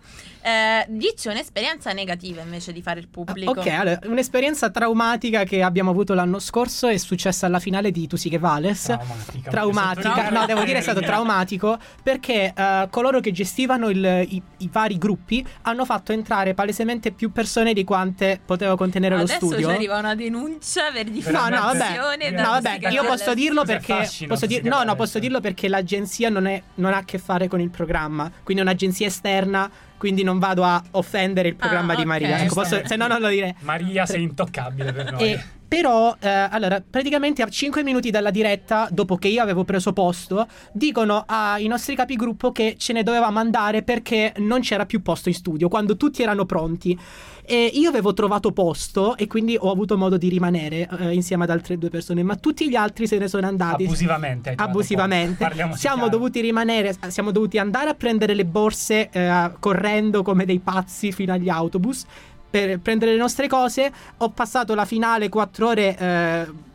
[0.42, 3.50] Eh, dici un'esperienza negativa invece di fare il pubblico.
[3.52, 8.16] Ok, allora, un'esperienza traumatica che abbiamo avuto l'anno scorso è successa alla finale di Tu
[8.16, 8.84] sì che vales.
[8.86, 9.50] Traumatica.
[9.50, 14.70] Traumatica, no, devo dire è stato traumatico perché eh, coloro che gestivano il- i, i
[14.72, 19.68] vari gruppi hanno fatto entrare palesemente più persone di quante poteva contenere lo Adesso studio.
[19.70, 21.58] ci arriva una denuncia per No, diffamazione.
[21.58, 25.40] no, vabbè, da no, vabbè, io posso dirlo perché posso dir- no, no, posso dirlo
[25.40, 29.08] perché l'agenzia non, è- non ha a che fare con il programma, quindi è un'agenzia
[29.08, 32.06] esterna, quindi non vado a offendere il programma Ah, di.
[32.06, 32.40] Maria.
[32.40, 33.54] Ecco, posso- se no non lo direi.
[33.60, 35.32] Maria sei intoccabile per noi.
[35.32, 39.94] E però, eh, allora, praticamente a 5 minuti dalla diretta, dopo che io avevo preso
[39.94, 45.30] posto, dicono ai nostri capigruppo che ce ne dovevamo andare perché non c'era più posto
[45.30, 47.00] in studio, quando tutti erano pronti.
[47.44, 51.50] E io avevo trovato posto e quindi ho avuto modo di rimanere eh, insieme ad
[51.50, 53.86] altre due persone, ma tutti gli altri se ne sono andati.
[53.86, 54.54] Abusivamente.
[54.58, 55.52] Abusivamente.
[55.54, 56.10] Siamo chiaro.
[56.10, 61.32] dovuti rimanere, siamo dovuti andare a prendere le borse eh, correndo come dei pazzi fino
[61.32, 62.06] agli autobus
[62.52, 63.92] per prendere le nostre cose.
[64.18, 65.98] Ho passato la finale quattro ore.
[65.98, 66.70] eh,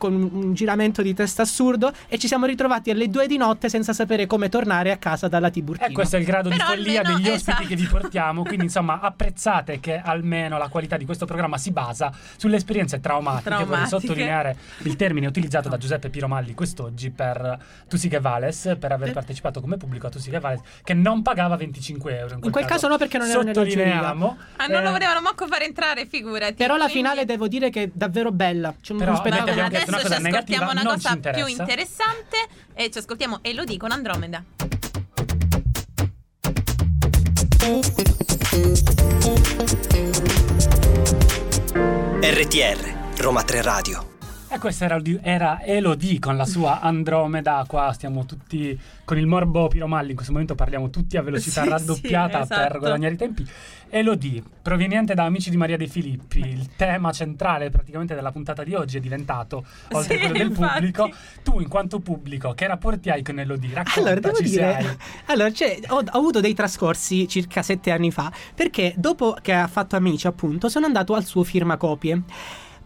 [0.00, 3.92] con un giramento di testa assurdo e ci siamo ritrovati alle due di notte senza
[3.92, 5.88] sapere come tornare a casa dalla Tiburtina.
[5.88, 7.68] E questo è il grado Però di follia almeno- degli ospiti esatto.
[7.68, 8.42] che vi portiamo.
[8.42, 13.50] Quindi, insomma, apprezzate che almeno la qualità di questo programma si basa sulle esperienze traumatiche.
[13.50, 14.00] Vorrei Traumatiche.
[14.00, 19.12] sottolineare il termine utilizzato da Giuseppe Piromalli quest'oggi per Tu che Vales, per aver Per-
[19.12, 22.22] partecipato come pubblico a Tu che Vales, che non pagava 25 euro.
[22.34, 24.36] In quel, In quel caso no, perché non era Sottolineiamo.
[24.56, 26.54] Ah, non lo Eh, volevano manco fare entrare, figurati.
[26.54, 28.74] Però la Quindi- finale devo dire che è davvero bella.
[28.80, 29.68] C'è un Però spettacolo.
[29.68, 32.36] detto adesso ci ascoltiamo negativa, una cosa più interessante
[32.74, 34.44] e ci ascoltiamo e lo dico Andromeda.
[42.22, 44.09] RTR Roma 3 Radio
[44.52, 47.64] e questa era, era Elodie con la sua Andromeda.
[47.68, 50.08] Qua stiamo tutti con il morbo Piromalli.
[50.10, 52.68] In questo momento parliamo tutti a velocità Sì, raddoppiata sì, esatto.
[52.68, 53.46] per guadagnare i tempi.
[53.90, 58.74] Elodie, proveniente da Amici di Maria De Filippi, il tema centrale praticamente della puntata di
[58.74, 60.72] oggi è diventato, oltre a Sì, quello del infatti.
[60.74, 61.10] pubblico,
[61.44, 63.74] tu in quanto pubblico, che rapporti hai con Elodie?
[63.74, 68.32] Raccontaci Allora, devo dire, allora, cioè, ho, ho avuto dei trascorsi circa sette anni fa,
[68.54, 72.22] perché dopo che ha fatto Amici, appunto, sono andato al suo firmacopie.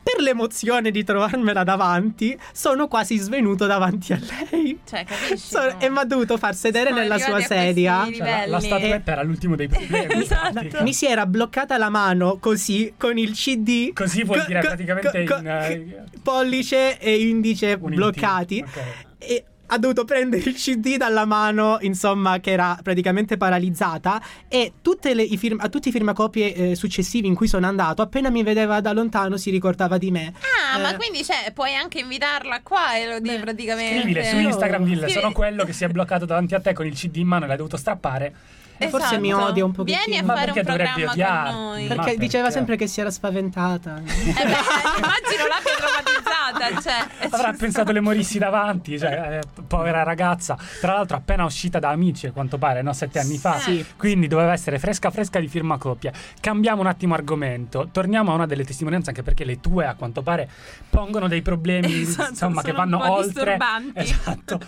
[0.05, 4.19] Per l'emozione di trovarmela davanti, sono quasi svenuto davanti a
[4.51, 4.79] lei.
[4.87, 5.39] Cioè, capisci?
[5.39, 5.81] So- no?
[5.81, 8.07] e mi ha dovuto far sedere Siamo nella sua sedia.
[8.13, 10.13] Cioè, la, la statuetta era l'ultimo dei problemi.
[10.25, 10.83] Esatto.
[10.83, 13.93] Mi si era bloccata la mano così con il CD.
[13.95, 18.63] Così vuol co- dire co- praticamente co- in, eh, pollice e indice bloccati.
[18.67, 18.81] Ok.
[19.19, 24.21] E ha dovuto prendere il CD dalla mano, insomma, che era praticamente paralizzata.
[24.49, 28.03] E tutte le, i firm- a tutti i firmacopie eh, successivi in cui sono andato,
[28.03, 30.33] appena mi vedeva da lontano, si ricordava di me.
[30.73, 34.01] Ah, ma Eh, quindi cioè, puoi anche invitarla qua e lo di praticamente.
[34.01, 36.95] Scrivile su Instagram, dille, sono quello che si è bloccato davanti a te con il
[36.95, 38.35] CD in mano e l'hai dovuto strappare.
[38.77, 39.21] E forse Esatto.
[39.21, 40.03] mi odia un pochettino.
[40.05, 41.53] Vieni a Ma fare un perché dovrebbe programma odiarti?
[41.55, 41.87] con noi.
[41.87, 42.59] Ma Perché diceva perché?
[42.59, 43.97] sempre che si era spaventata.
[43.99, 46.81] Eh beh, immagino l'abbia traumatizzata.
[46.83, 50.57] Cioè, Avrà pensato le morissi davanti, cioè, eh, povera ragazza.
[50.81, 52.93] Tra l'altro, appena uscita da amici, a quanto pare, no?
[52.93, 53.59] Sette anni fa.
[53.59, 53.85] Sì.
[53.97, 56.13] Quindi doveva essere fresca fresca di firma coppia.
[56.41, 57.89] Cambiamo un attimo argomento.
[57.93, 60.49] Torniamo a una delle testimonianze, anche perché le tue, a quanto pare,
[60.91, 63.27] pongono dei problemi, Esatto, insomma, che vanno oltre.
[63.57, 63.99] disturbanti.
[64.01, 64.61] Esatto.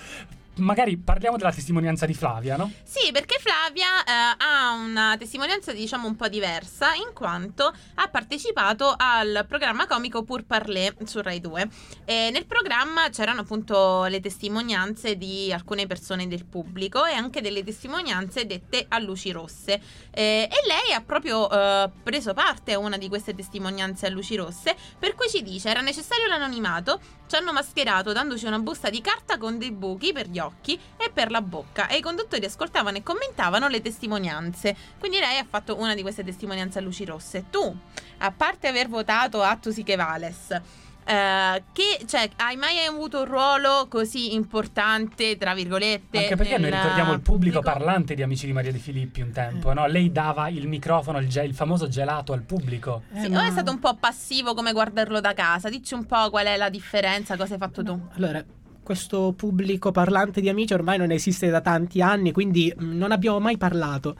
[0.59, 2.73] Magari parliamo della testimonianza di Flavia, no?
[2.83, 8.95] Sì, perché Flavia eh, ha una testimonianza diciamo un po' diversa in quanto ha partecipato
[8.97, 11.69] al programma comico Pur Parler su Rai 2
[12.07, 17.62] e nel programma c'erano appunto le testimonianze di alcune persone del pubblico e anche delle
[17.62, 19.79] testimonianze dette a luci rosse
[20.11, 24.37] Eh, e lei ha proprio eh, preso parte a una di queste testimonianze a luci
[24.37, 29.03] rosse per cui ci dice era necessario l'anonimato ci hanno mascherato dandoci una busta di
[29.03, 32.97] carta con dei buchi per gli occhi e per la bocca e i conduttori ascoltavano
[32.99, 34.77] e commentavano le testimonianze.
[34.99, 37.45] Quindi lei ha fatto una di queste testimonianze a luci rosse.
[37.51, 37.77] Tu,
[38.19, 40.61] a parte aver votato Attusi che Vales,
[41.09, 46.19] eh, che, cioè, hai mai avuto un ruolo così importante, tra virgolette?
[46.19, 49.73] Anche perché noi ricordiamo il pubblico parlante di Amici di Maria De Filippi un tempo,
[49.73, 49.87] no?
[49.87, 53.03] Lei dava il microfono, il, ge- il famoso gelato al pubblico.
[53.15, 55.69] Sì, Eh, o è stato un po' passivo come guardarlo da casa?
[55.69, 58.09] Dici un po' qual è la differenza, cosa hai fatto tu?
[58.17, 58.45] Allora,
[58.87, 63.40] questo pubblico parlante di amici ormai non esiste da tanti anni, quindi mh, non abbiamo
[63.40, 64.14] mai parlato,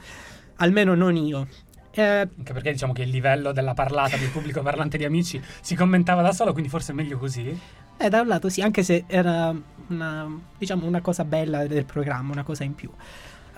[0.57, 1.47] almeno non io.
[1.91, 2.03] Eh,
[2.37, 6.21] Anche perché diciamo che il livello della parlata del pubblico parlante di Amici si commentava
[6.21, 7.57] da solo, quindi forse è meglio così.
[7.97, 9.55] eh, da un lato sì, anche se era
[9.87, 12.91] una, diciamo, una cosa bella del programma, una cosa in più.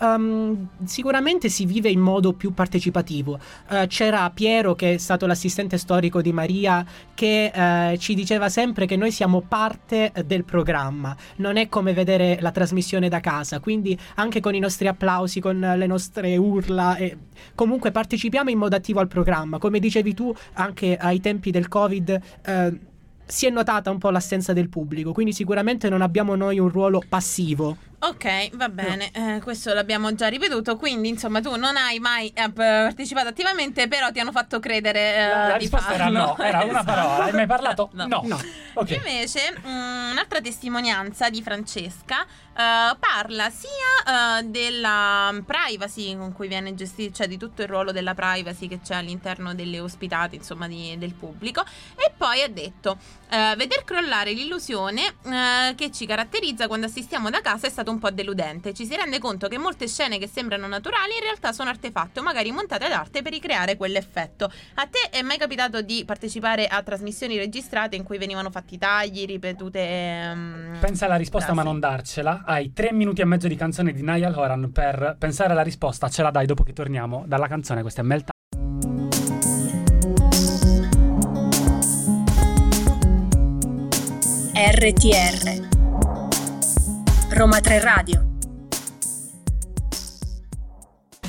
[0.01, 3.37] Um, sicuramente si vive in modo più partecipativo.
[3.69, 8.85] Eh, c'era Piero, che è stato l'assistente storico di Maria, che eh, ci diceva sempre
[8.85, 11.15] che noi siamo parte eh, del programma.
[11.37, 13.59] Non è come vedere la trasmissione da casa.
[13.59, 17.17] Quindi anche con i nostri applausi, con le nostre urla, e
[17.53, 19.57] comunque partecipiamo in modo attivo al programma.
[19.57, 22.21] Come dicevi tu, anche ai tempi del Covid.
[22.45, 22.79] eh,
[23.25, 27.03] si è notata un po' l'assenza del pubblico, quindi sicuramente non abbiamo noi un ruolo
[27.07, 27.77] passivo.
[28.01, 32.49] Ok, va bene, eh, questo l'abbiamo già ripetuto, quindi insomma tu non hai mai eh,
[32.49, 36.17] partecipato attivamente, però ti hanno fatto credere eh, La, la di risposta era farlo.
[36.19, 36.85] no, era una Esatto.
[36.85, 37.23] parola.
[37.25, 37.89] Hai mai parlato?
[37.99, 38.21] No.
[38.23, 38.39] No.
[38.75, 38.91] Ok.
[38.91, 46.73] Invece, mm, un'altra testimonianza di Francesca eh, parla sia eh, della privacy con cui viene
[46.75, 50.95] gestito, cioè di tutto il ruolo della privacy che c'è all'interno delle ospitate, insomma, di-
[50.97, 51.63] del pubblico,
[51.95, 52.97] e poi ha detto:
[53.29, 57.99] eh, Veder crollare l'illusione eh, che ci caratterizza quando assistiamo da casa è stato un
[57.99, 58.73] po' deludente.
[58.73, 62.23] Ci si rende conto che molte scene che sembrano naturali in realtà sono artefatte o
[62.23, 64.51] magari montate ad arte per ricreare quell'effetto.
[64.75, 69.25] A te è mai capitato di partecipare a trasmissioni registrate in cui venivano fatti tagli,
[69.25, 69.79] ripetute?
[69.79, 71.67] ehm, Pensa alla risposta ma frasi?
[71.69, 72.43] non darcela.
[72.45, 76.09] Hai tre minuti e mezzo di canzone di Niall Horan per pensare alla risposta.
[76.09, 77.81] Ce la dai dopo che torniamo dalla canzone.
[77.81, 78.31] Questa è Melta.
[84.59, 85.69] RTR
[87.29, 88.28] Roma 3 Radio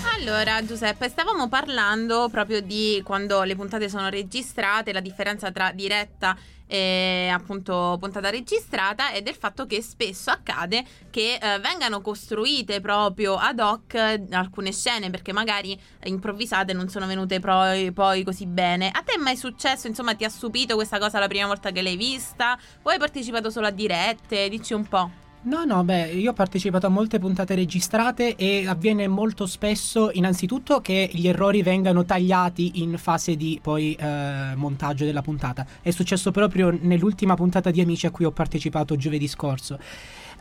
[0.03, 6.37] Allora, Giuseppe, stavamo parlando proprio di quando le puntate sono registrate, la differenza tra diretta
[6.67, 13.35] e appunto puntata registrata e del fatto che spesso accade che eh, vengano costruite proprio
[13.35, 18.91] ad hoc eh, alcune scene perché magari improvvisate non sono venute poi, poi così bene.
[18.93, 21.83] A te è mai successo, insomma, ti ha stupito questa cosa la prima volta che
[21.83, 22.59] l'hai vista?
[22.83, 24.49] O hai partecipato solo a dirette?
[24.49, 25.30] Dici un po'.
[25.43, 30.83] No, no, beh, io ho partecipato a molte puntate registrate e avviene molto spesso, innanzitutto,
[30.83, 35.67] che gli errori vengano tagliati in fase di poi eh, montaggio della puntata.
[35.81, 39.79] È successo proprio nell'ultima puntata di Amici a cui ho partecipato giovedì scorso.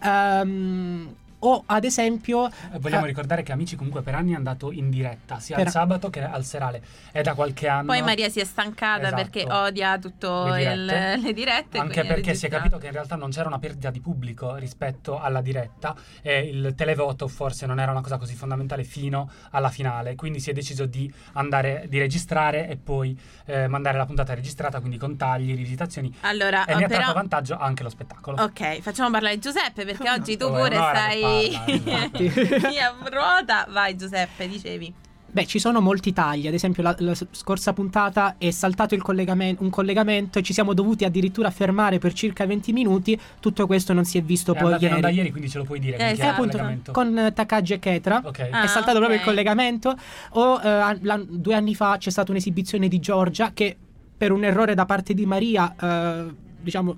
[0.04, 2.48] Ehm, o ad esempio...
[2.48, 5.66] Eh, Vogliamo eh, ricordare che Amici comunque per anni è andato in diretta, sia Per-
[5.68, 6.82] al sabato che al serale.
[7.12, 7.88] È da qualche anno.
[7.88, 9.16] Poi Maria si è stancata Esatto.
[9.16, 11.18] perché odia tutto Le il- dirette.
[11.22, 11.78] le dirette.
[11.78, 14.56] Anche ha perché si è capito che in realtà non c'era una perdita di pubblico
[14.56, 19.70] rispetto alla diretta e il televoto forse non era una cosa così fondamentale fino alla
[19.70, 20.16] finale.
[20.16, 24.80] Quindi si è deciso di andare di registrare e poi eh, mandare la puntata registrata,
[24.80, 26.14] quindi con tagli, rivisitazioni.
[26.22, 28.42] Allora, E ne ha però- tratto vantaggio anche lo spettacolo.
[28.42, 31.24] Ok, facciamo parlare Giuseppe perché oggi tu pure stai
[31.66, 32.28] infatti.
[32.28, 33.68] via ruota.
[33.70, 34.94] Vai Giuseppe, dicevi.
[35.32, 39.58] Beh, ci sono molti tagli, ad esempio la, la scorsa puntata è saltato il collegamen-
[39.60, 44.06] un collegamento e ci siamo dovuti addirittura fermare per circa 20 minuti, tutto questo non
[44.06, 45.18] si è visto È poi in onda ieri.
[45.18, 45.98] ieri, quindi ce lo puoi dire.
[45.98, 46.30] Eh, E esatto.
[46.32, 48.48] appunto con eh, Takagi e Ketra Ok.
[48.50, 49.96] Ah, è saltato proprio il collegamento
[50.32, 53.78] o eh, la- due anni fa c'è stata un'esibizione di Giorgia che
[54.18, 56.26] per un errore da parte di Maria eh,
[56.60, 56.98] diciamo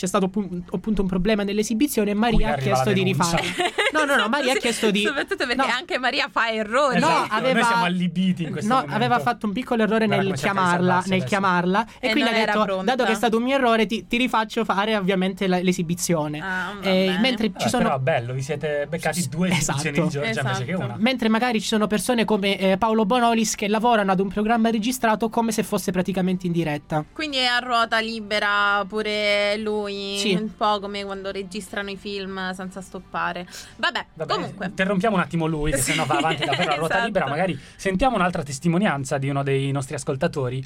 [0.00, 3.42] c'è stato appu- appunto un problema nell'esibizione e Maria ha chiesto di rifare
[3.92, 5.72] no no no Maria ha chiesto di Soprattutto perché no.
[5.76, 6.98] anche Maria fa errori.
[7.00, 8.96] No, Esatto, aveva- Noi siamo allibiti in questo No, momento.
[8.96, 11.24] aveva fatto un piccolo errore Guarda nel chiamarla, nel adesso.
[11.26, 12.84] chiamarla e, E quindi ha detto, pronta.
[12.94, 16.40] dato che è stato un mio errore, ti, ti rifaccio fare ovviamente la- l'esibizione.
[16.40, 19.90] Ah, Eh, mentre Eh, ci sono Però bello, vi siete beccati due esibizioni Esatto.
[19.90, 20.84] di Giorgia invece che Esatto.
[20.86, 20.96] una.
[20.98, 25.28] Mentre magari ci sono persone come eh, Paolo Bonolis che lavorano ad un programma registrato
[25.28, 27.04] come se fosse praticamente in diretta.
[27.12, 30.34] Quindi è a ruota libera pure lui, Sì.
[30.34, 33.46] un po' come quando registrano i film senza stoppare.
[33.76, 34.66] Vabbè, Vabbè, comunque.
[34.66, 35.90] interrompiamo un attimo lui, che Sì.
[35.92, 37.06] sennò va avanti davvero a ruota Esatto.
[37.06, 37.26] libera.
[37.28, 40.64] Magari sentiamo un'altra testimonianza di uno dei nostri ascoltatori,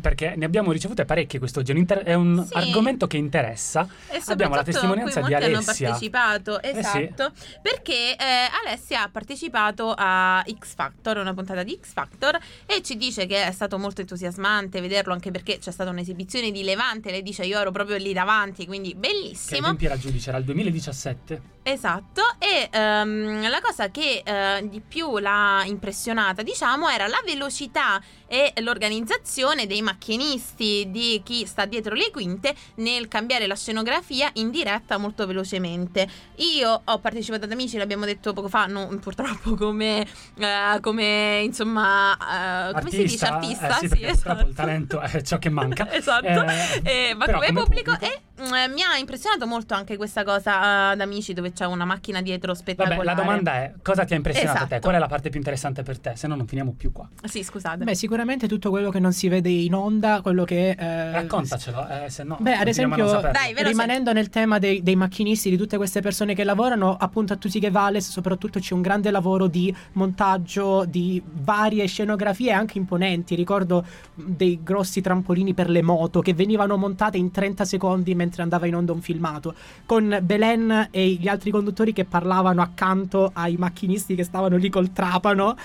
[0.00, 1.70] perché ne abbiamo ricevute parecchie quest'oggi.
[1.70, 2.54] È un, inter- è un Sì.
[2.54, 3.86] argomento che interessa.
[4.08, 5.88] E Abbiamo la testimonianza di molti hanno Alessia.
[5.88, 6.78] partecipato, Eh sì.
[6.78, 7.32] esatto,
[7.62, 12.96] perché eh, Alessia ha partecipato a X Factor, una puntata di X Factor, e ci
[12.96, 17.22] dice che è stato molto entusiasmante vederlo, anche perché c'è stata un'esibizione di Levante, lei
[17.22, 19.66] dice io ero proprio lì davanti, quindi Che ai bellissimo.
[19.66, 21.42] tempi era giudice, era il 2017.
[21.64, 28.00] Esatto, e ehm, la cosa che eh, di più l'ha impressionata, diciamo, era la velocità
[28.34, 34.50] e l'organizzazione dei macchinisti, di chi sta dietro le quinte, nel cambiare la scenografia in
[34.50, 36.08] diretta molto velocemente.
[36.36, 40.04] Io ho partecipato ad Amici, l'abbiamo detto poco fa, non purtroppo come,
[40.36, 43.68] eh, come insomma, eh, come si dice artista?
[43.78, 45.88] Eh sì, perché purtroppo il talento è ciò che manca.
[45.94, 49.74] esatto, Eh, Eh, ma però come, come pubblico, pubblico- e mm, mi ha impressionato molto
[49.74, 52.96] anche questa cosa eh, ad Amici dove c'è una macchina dietro spettacolare.
[52.96, 54.66] Vabbè, la domanda è cosa ti ha impressionato a te?
[54.74, 54.80] Esatto.
[54.80, 56.14] Qual è la parte più interessante per te?
[56.16, 57.08] Se no non finiamo più qua.
[57.22, 57.84] Sì, scusate.
[57.84, 60.70] Beh, sicuramente tutto quello che non si vede in onda, quello che...
[60.70, 62.36] eh, Raccontacelo, eh, se no.
[62.40, 63.20] Beh, ad esempio.
[63.20, 67.36] Dai, rimanendo nel tema dei, dei macchinisti, di tutte queste persone che lavorano, appunto a
[67.36, 73.34] Tutti che Vales, soprattutto c'è un grande lavoro di montaggio di varie scenografie anche imponenti.
[73.34, 73.84] Ricordo
[74.14, 78.74] dei grossi trampolini per le moto che venivano montate in 30 secondi mentre andava in
[78.74, 79.54] onda un filmato,
[79.86, 84.92] con Belen e gli altri conduttori che parlavano accanto ai macchinisti che stavano lì col
[84.92, 85.56] trapano.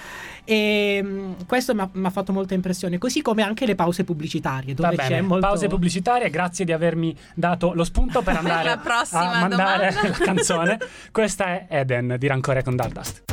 [0.44, 1.06] E
[1.46, 2.10] questo mi ha- mi ha
[2.50, 5.48] molta impressione, così come anche le pause pubblicitarie, dove Va c'è bene, molto...
[5.48, 8.80] pause pubblicitarie, grazie di avermi dato lo spunto per andare a
[9.40, 10.18] mandare domanda.
[10.18, 10.78] la canzone.
[11.12, 13.24] Questa è Eden di Rancore con Dardust.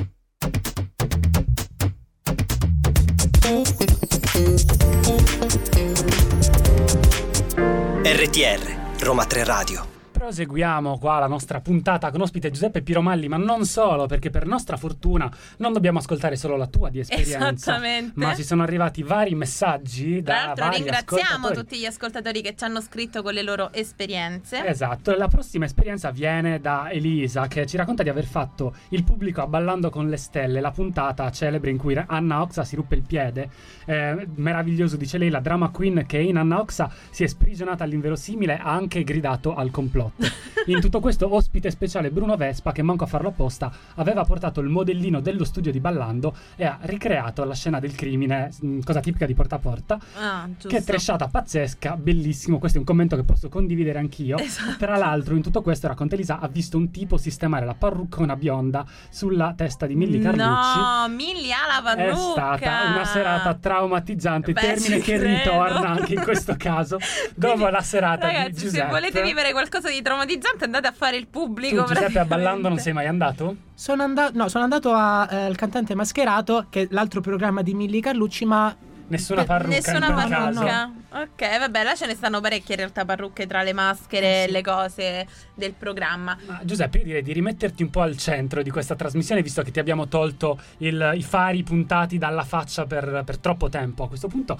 [8.02, 9.95] RTR, Roma 3 Radio.
[10.26, 14.76] Proseguiamo qua la nostra puntata con ospite Giuseppe Piromalli, ma non solo, perché per nostra
[14.76, 18.12] fortuna non dobbiamo ascoltare solo la tua di esperienza, Esattamente.
[18.16, 22.56] ma ci sono arrivati vari messaggi da Tra l'altro vari ringraziamo tutti gli ascoltatori che
[22.56, 24.66] ci hanno scritto con le loro esperienze.
[24.66, 29.04] Esatto, e la prossima esperienza viene da Elisa che ci racconta di aver fatto il
[29.04, 32.96] pubblico a Ballando con le stelle, la puntata celebre in cui Anna Oxa si ruppe
[32.96, 33.48] il piede.
[33.84, 38.58] Eh, meraviglioso, dice lei, la drama queen che in Anna Oxa si è sprigionata all'inverosimile
[38.58, 40.14] ha anche gridato al complotto.
[40.66, 44.68] In tutto questo ospite speciale Bruno Vespa che manco a farlo apposta aveva portato il
[44.68, 49.26] modellino dello studio di Ballando e ha ricreato la scena del crimine, mh, cosa tipica
[49.26, 49.98] di Porta a Porta.
[50.18, 50.48] Ah.
[50.66, 52.58] Che trashata pazzesca, bellissimo.
[52.58, 54.38] Questo è un commento che posso condividere anch'io.
[54.38, 54.76] Esatto.
[54.78, 58.84] Tra l'altro, in tutto questo, racconta Elisa, ha visto un tipo sistemare la parruccona bionda
[59.08, 60.42] sulla testa di Milli Carlucci.
[60.78, 62.56] No, Milli ha la È parrucca.
[62.56, 65.24] stata una serata traumatizzante, Beh, termine che credo.
[65.36, 66.98] ritorna anche in questo caso,
[67.36, 68.84] dopo Quindi, la serata di Ragazzi, Giuseppe.
[68.84, 71.82] se volete vivere qualcosa di traumatizzante, andate a fare il pubblico.
[71.82, 73.56] tu, Giuseppe, a Ballando non sei mai andato?
[73.74, 78.44] Sono, anda- no, sono andato al cantante mascherato, che è l'altro programma di Milli Carlucci,
[78.44, 78.74] ma
[79.08, 80.36] Nessuna Eh, parrucca Nessuna parrucca.
[80.50, 80.90] parrucca.
[81.22, 84.62] Ok, vabbè, là ce ne stanno parecchie in realtà parrucche tra le maschere e le
[84.62, 86.36] cose del programma.
[86.44, 89.70] Ma, Giuseppe, io direi di rimetterti un po' al centro di questa trasmissione, visto che
[89.70, 94.26] ti abbiamo tolto il- i fari puntati dalla faccia per, per troppo tempo a questo
[94.26, 94.58] punto.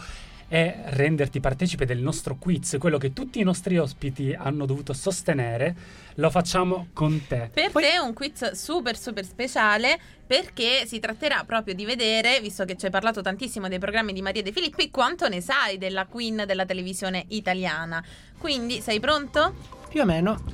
[0.49, 5.75] E renderti partecipe del nostro quiz, quello che tutti i nostri ospiti hanno dovuto sostenere,
[6.15, 7.51] lo facciamo con te.
[7.53, 12.65] Per te è un quiz super super speciale perché si tratterà proprio di vedere, visto
[12.65, 16.07] che ci hai parlato tantissimo dei programmi di Maria De Filippi, quanto ne sai della
[16.07, 18.05] queen della televisione italiana.
[18.39, 19.53] Quindi sei pronto?
[19.89, 20.45] Più o meno.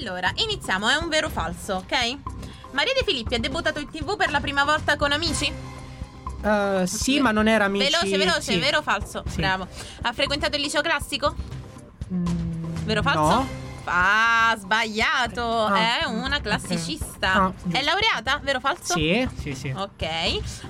[0.00, 2.18] Allora, iniziamo, è un vero o falso, ok?
[2.72, 5.77] Maria De Filippi ha debuttato in tv per la prima volta con Amici?
[6.42, 7.84] Eh, sì, ma non era amici.
[7.90, 8.58] Veloce, veloce, sì.
[8.58, 9.24] vero o falso?
[9.28, 9.36] Sì.
[9.36, 9.66] Bravo.
[10.02, 11.34] Ha frequentato il liceo classico?
[12.12, 12.24] Mm,
[12.84, 13.20] Vero o falso?
[13.20, 13.48] No.
[13.90, 15.64] Ah, sbagliato.
[15.64, 17.32] Ah, è una classicista.
[17.32, 18.38] Ah, è laureata?
[18.42, 18.94] Vero o falso?
[18.94, 19.68] Sì, sì, sì.
[19.76, 20.02] Ok.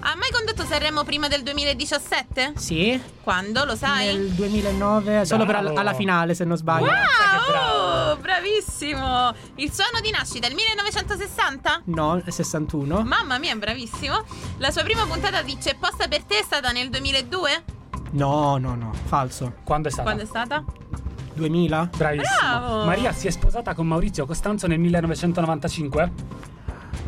[0.01, 2.53] Ha mai condotto Sanremo prima del 2017?
[2.57, 3.01] Sì.
[3.23, 3.64] Quando?
[3.64, 4.07] Lo sai?
[4.07, 5.69] Nel 2009, solo per Bravo.
[5.71, 6.87] al- alla finale, se non sbaglio.
[6.87, 8.16] Wow, bravo.
[8.21, 9.35] bravissimo.
[9.57, 11.83] Il suo anno di nascita è il 1960?
[11.87, 13.03] No, è 61.
[13.03, 14.25] Mamma mia, bravissimo.
[14.59, 17.64] La sua prima puntata di C'è posta per te è stata nel 2002?
[18.12, 19.55] No, no, no, falso.
[19.64, 20.05] Quando è stata?
[20.05, 20.64] Quando è stata?
[21.39, 21.91] 2000?
[21.97, 22.36] Bravissimo.
[22.41, 22.84] Bravo.
[22.84, 26.12] Maria si è sposata con Maurizio Costanzo nel 1995.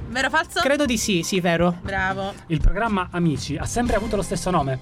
[0.09, 0.61] Vero o falso?
[0.61, 1.77] Credo di sì, sì, vero.
[1.83, 2.33] Bravo.
[2.47, 4.81] Il programma Amici ha sempre avuto lo stesso nome.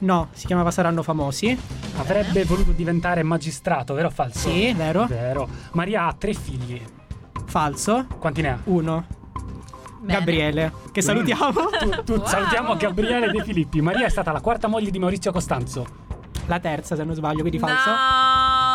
[0.00, 1.58] No, si chiamava Saranno Famosi.
[1.96, 4.48] Avrebbe voluto diventare magistrato, vero o falso?
[4.48, 5.06] Sì, vero.
[5.06, 5.48] Vero.
[5.72, 6.80] Maria ha tre figli.
[7.46, 8.06] Falso.
[8.18, 8.58] Quanti ne ha?
[8.64, 9.04] Uno.
[10.00, 10.18] Bene.
[10.18, 11.52] Gabriele, che salutiamo.
[11.78, 12.26] Tu, tu- Wow.
[12.26, 13.82] Salutiamo Gabriele De Filippi.
[13.82, 15.84] Maria è stata la quarta moglie di Maurizio Costanzo.
[16.46, 17.90] La terza, se non sbaglio, quindi falso.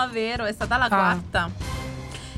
[0.06, 0.88] No, vero, è stata la Ah.
[0.90, 1.50] quarta.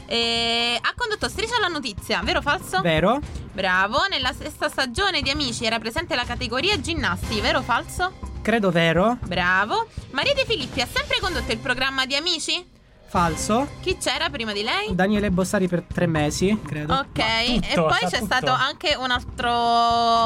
[0.05, 2.79] E ha condotto Striscia la notizia, vero o falso?
[2.81, 3.19] Vero?
[3.51, 8.13] Bravo, nella sesta stagione di Amici era presente la categoria ginnasti, vero o falso?
[8.41, 9.17] Credo vero.
[9.25, 9.87] Bravo.
[10.11, 12.65] Maria De Filippi ha sempre condotto il programma di Amici?
[13.09, 13.67] Falso.
[13.79, 14.93] Chi c'era prima di lei?
[14.93, 16.93] Daniele Bossari per tre mesi, credo.
[16.93, 18.25] Ok, tutto, e poi c'è tutto.
[18.25, 19.49] stato anche un altro,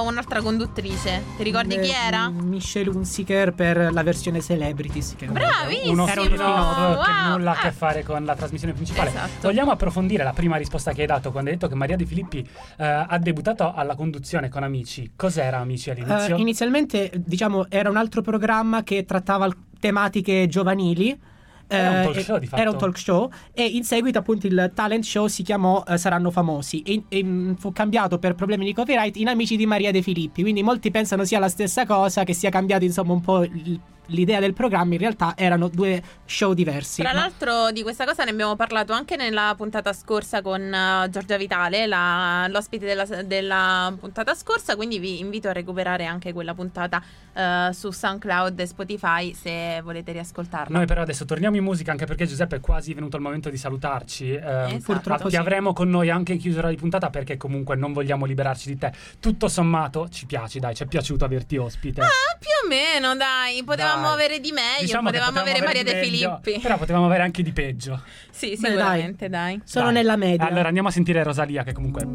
[0.09, 1.23] un'altra conduttrice.
[1.37, 2.29] Ti ricordi chi Eh, era?
[2.29, 5.13] Michelle Hunziker per la versione Celebrities.
[5.15, 5.91] Che Bravissimo!
[5.91, 7.29] Uno spin-off uno che Wow.
[7.37, 9.09] nulla a che Eh, fare con la trasmissione principale.
[9.09, 9.29] Esatto.
[9.47, 12.39] Vogliamo approfondire la prima risposta che hai dato quando hai detto che Maria De Filippi
[12.77, 15.11] eh, ha debuttato alla conduzione con Amici.
[15.15, 16.35] Cos'era Amici all'inizio?
[16.35, 19.47] Eh, inizialmente, diciamo, era un altro programma che trattava
[19.79, 21.29] tematiche giovanili.
[21.73, 22.61] Era un Eh, talk show, di fatto.
[22.61, 23.31] Era un talk show.
[23.53, 26.81] E in seguito appunto il talent show si chiamò eh, Saranno famosi.
[26.81, 30.41] E, e, mm, fu cambiato per problemi di copyright in Amici di Maria De Filippi,
[30.41, 33.79] quindi molti pensano sia la stessa cosa, che sia cambiato insomma un po' il-
[34.11, 37.01] l'idea del programma, in realtà erano due show diversi.
[37.01, 41.09] Tra Ma- l'altro di questa cosa ne abbiamo parlato anche nella puntata scorsa con eh,
[41.09, 46.53] Giorgia Vitale, la- l'ospite della, della puntata scorsa, quindi vi invito a recuperare anche quella
[46.53, 47.01] puntata
[47.33, 50.77] eh, su SoundCloud e Spotify se volete riascoltarla.
[50.77, 53.57] Noi però adesso torniamo in musica anche perché Giuseppe è quasi venuto il momento di
[53.57, 54.33] salutarci.
[54.33, 54.79] Eh, Esatto.
[54.83, 55.35] Purtroppo ti sì.
[55.37, 58.91] avremo con noi anche in chiusura di puntata perché comunque non vogliamo liberarci di te.
[59.19, 62.01] Tutto sommato ci piaci, dai, ci è piaciuto averti ospite.
[62.01, 64.13] Ah, più o meno, dai, potevamo Dai.
[64.13, 66.59] avere di meglio, Diciamo che potevamo avere Maria De meglio, Filippi.
[66.61, 68.01] Però potevamo avere anche di peggio.
[68.29, 69.61] Sì, Beh, sicuramente, dai.
[69.63, 69.93] Sono Dai.
[69.95, 70.47] nella media.
[70.47, 72.07] Allora andiamo a sentire Rosalia che comunque...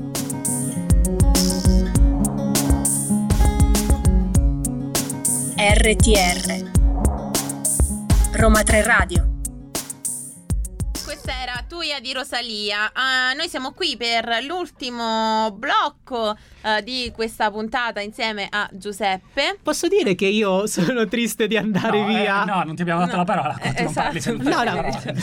[5.59, 6.71] RTR
[8.33, 9.36] Roma 3 Radio
[11.87, 12.91] Tuia di Rosalia.
[12.93, 19.57] Ah, noi siamo qui per l'ultimo blocco eh, di questa puntata insieme a Giuseppe.
[19.63, 22.43] Posso dire che io sono triste di andare no, via?
[22.43, 23.57] eh, no, non ti abbiamo dato No, la parola.
[23.61, 24.19] eh, non esatto.
[24.19, 24.75] sempre No, no.
[24.75, 25.15] parole, cioè,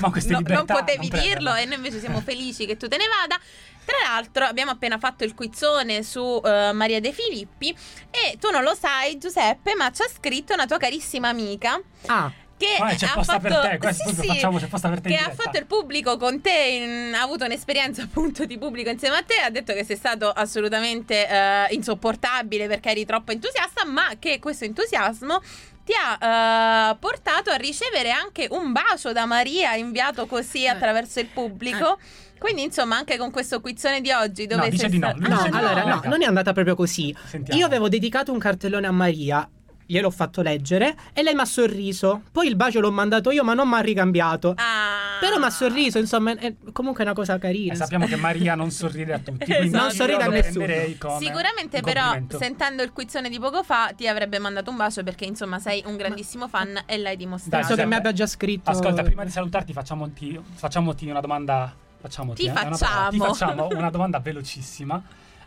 [0.00, 1.34] ma queste No, libertà non potevi prenderle.
[1.34, 3.40] dirlo e noi invece siamo felici che tu te ne vada.
[3.82, 7.74] Tra l'altro abbiamo appena fatto il quizzone su eh, Maria De Filippi
[8.10, 12.30] e tu non lo sai Giuseppe ma ci ha scritto una tua carissima amica Ah,
[12.62, 15.00] che Guarda, c'è ha posta fatto, per te, questo sì, sì, facciamo, c'è posta per
[15.00, 18.88] te che ha fatto il pubblico con te, in- ha avuto un'esperienza appunto di pubblico
[18.90, 23.84] insieme a te, ha detto che sei stato assolutamente eh, insopportabile perché eri troppo entusiasta,
[23.84, 25.40] ma che questo entusiasmo
[25.84, 31.26] ti ha eh, portato a ricevere anche un bacio da Maria inviato così attraverso il
[31.26, 31.98] pubblico.
[32.38, 35.28] Quindi, insomma, anche con questo quizzone di oggi, dove No, dice sei di no, sta-
[35.28, 37.14] no, dice di allora no, non è andata proprio così.
[37.24, 37.58] Sentiamo.
[37.60, 39.48] Io avevo dedicato un cartellone a Maria,
[39.86, 42.22] gliel'ho fatto leggere e lei mi ha sorriso.
[42.30, 44.54] Poi il bacio l'ho mandato io, ma non mi ha ricambiato.
[44.56, 45.18] Ah.
[45.20, 47.72] Però mi ha sorriso, insomma, è comunque una cosa carina.
[47.72, 49.82] E sappiamo che Maria non sorride a tutti, quindi Esatto.
[49.82, 51.18] Non sorride a nessuno.
[51.18, 55.58] Sicuramente però sentendo il quizzone di poco fa ti avrebbe mandato un bacio perché insomma
[55.58, 57.66] sei un grandissimo fan e l'hai dimostrato.
[57.66, 58.70] Penso che mi abbia già scritto.
[58.70, 61.74] Ascolta, prima di salutarti facciamoti, facciamoti una domanda.
[62.00, 63.10] Facciamoti, Ti eh, facciamo.
[63.10, 65.00] Ti facciamo una domanda velocissima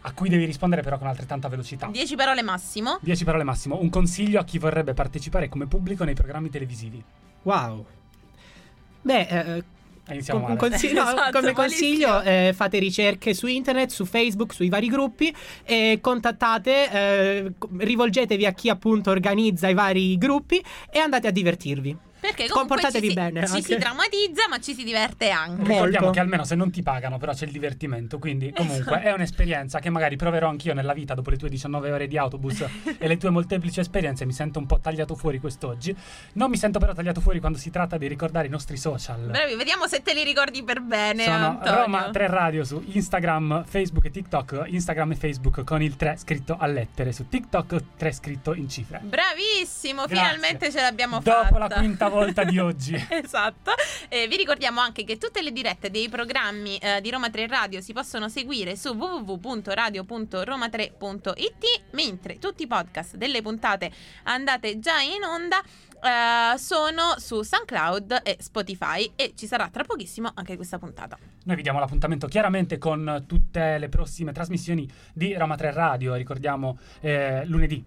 [0.07, 1.87] a cui devi rispondere però con altrettanta velocità.
[1.87, 2.99] 10 parole massimo.
[3.01, 3.79] 10 parole massimo.
[3.81, 7.03] Un consiglio a chi vorrebbe partecipare come pubblico nei programmi televisivi.
[7.41, 7.85] Wow.
[9.01, 9.63] Beh, eh,
[10.07, 10.57] Iniziamo un male.
[10.57, 15.33] consiglio, no, Esatto, come consiglio eh, fate ricerche su internet, su Facebook, sui vari gruppi
[15.63, 21.97] e contattate, eh, rivolgetevi a chi appunto organizza i vari gruppi e andate a divertirvi.
[22.25, 23.61] Perché Comportatevi ci si, bene, ci anche.
[23.65, 25.63] si drammatizza, ma ci si diverte anche.
[25.63, 28.17] Ricordiamo che almeno se non ti pagano, però c'è il divertimento.
[28.17, 32.07] Quindi, comunque, è un'esperienza che magari proverò anch'io nella vita dopo le tue 19 ore
[32.07, 32.65] di autobus
[32.97, 34.25] e le tue molteplici esperienze.
[34.25, 35.95] Mi sento un po' tagliato fuori quest'oggi.
[36.33, 39.19] Non mi sento però tagliato fuori quando si tratta di ricordare i nostri social.
[39.19, 41.81] Bravi, vediamo se te li ricordi per bene, Sono Antonio.
[41.81, 44.63] Roma 3 Radio su Instagram, Facebook e TikTok.
[44.67, 47.11] Instagram e Facebook con il 3 scritto a lettere.
[47.11, 48.99] Su TikTok 3 scritto in cifre.
[49.03, 50.15] Bravissimo, Grazie.
[50.15, 51.43] finalmente ce l'abbiamo fatta.
[51.43, 52.14] Dopo la quinta volta
[52.45, 52.95] di oggi.
[53.25, 53.71] Esatto.
[54.09, 57.81] E vi ricordiamo anche che tutte le dirette dei programmi eh, di Roma 3 Radio
[57.81, 63.91] si possono seguire su www.radio.roma3.it, mentre tutti i podcast delle puntate
[64.23, 65.61] andate già in onda
[66.05, 71.17] eh, sono su SoundCloud e Spotify e ci sarà tra pochissimo anche questa puntata.
[71.45, 76.13] Noi vi diamo l'appuntamento chiaramente con tutte le prossime trasmissioni di Roma 3 Radio.
[76.13, 77.83] Ricordiamo eh, lunedì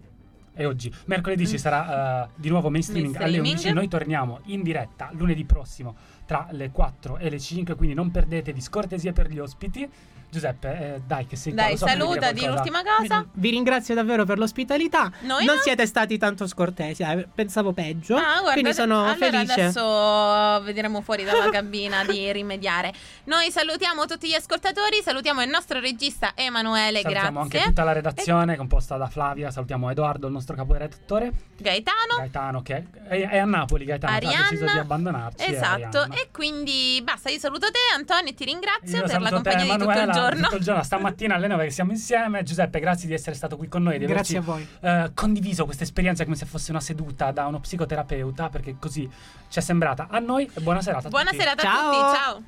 [0.59, 0.93] e oggi.
[1.05, 3.59] Mercoledì ci sarà eh, di nuovo mainstreaming, alle Mainstreaming.
[3.59, 3.73] 11.
[3.73, 5.95] Noi torniamo in diretta lunedì prossimo
[6.27, 7.77] tra le 4 e le 5.
[7.77, 9.89] Quindi non perdetevi scortesie per gli ospiti.
[10.31, 13.25] Giuseppe, eh, dai, che sei Dai, so saluta di l'ultima cosa.
[13.33, 15.11] Vi ringrazio davvero per l'ospitalità.
[15.21, 15.63] Noi non no?
[15.63, 18.17] siete stati tanto scortesi, eh, pensavo peggio.
[18.17, 19.53] Ah, guarda, quindi sono allora felice.
[19.53, 22.93] adesso vedremo fuori dalla cabina di rimediare.
[23.25, 27.59] Noi salutiamo tutti gli ascoltatori, salutiamo il nostro regista Emanuele, Salutiamo grazie.
[27.59, 29.51] anche tutta la redazione composta da Flavia.
[29.51, 31.33] Salutiamo Edoardo, il nostro caporedattore.
[31.59, 32.17] Gaetano.
[32.19, 33.85] Gaetano, che è, è a Napoli.
[33.85, 34.81] Gaetano che ha deciso di Arianna.
[34.81, 35.51] abbandonarci.
[35.53, 36.15] Esatto, Arianna.
[36.15, 39.51] e quindi basta, io saluto te Antonio e ti ringrazio Io per la saluto te,
[39.51, 40.43] compagnia di tutto il giorno.
[40.45, 42.43] tutto il giorno, stamattina alle 9 che siamo insieme.
[42.43, 44.69] Giuseppe, grazie di essere stato qui con noi, di averci Grazie a voi.
[44.81, 49.09] eh, condiviso questa esperienza come se fosse una seduta da uno psicoterapeuta, perché così
[49.49, 51.39] ci è sembrata a noi e buona serata a Buona tutti.
[51.43, 51.91] serata Ciao.
[51.91, 52.43] a tutti, ciao.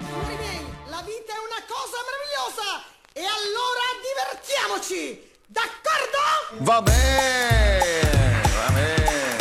[0.00, 2.84] Miei, la vita è una cosa meravigliosa!
[3.12, 5.29] E allora divertiamoci!
[5.52, 6.64] D'accordo?
[6.64, 9.36] Va bene, va bene.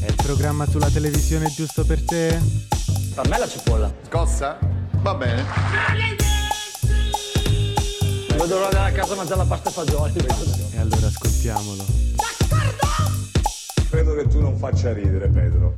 [0.00, 2.40] È il programma sulla televisione giusto per te?
[3.14, 3.92] Per me la cipolla.
[4.06, 4.58] Scossa?
[5.02, 5.44] Va bene.
[8.30, 10.14] Vedo l'ora andare a casa a mangiare la pasta e fagioli.
[10.72, 11.84] E allora ascoltiamolo.
[12.14, 12.86] D'accordo?
[13.90, 15.74] Credo che tu non faccia ridere, Pedro.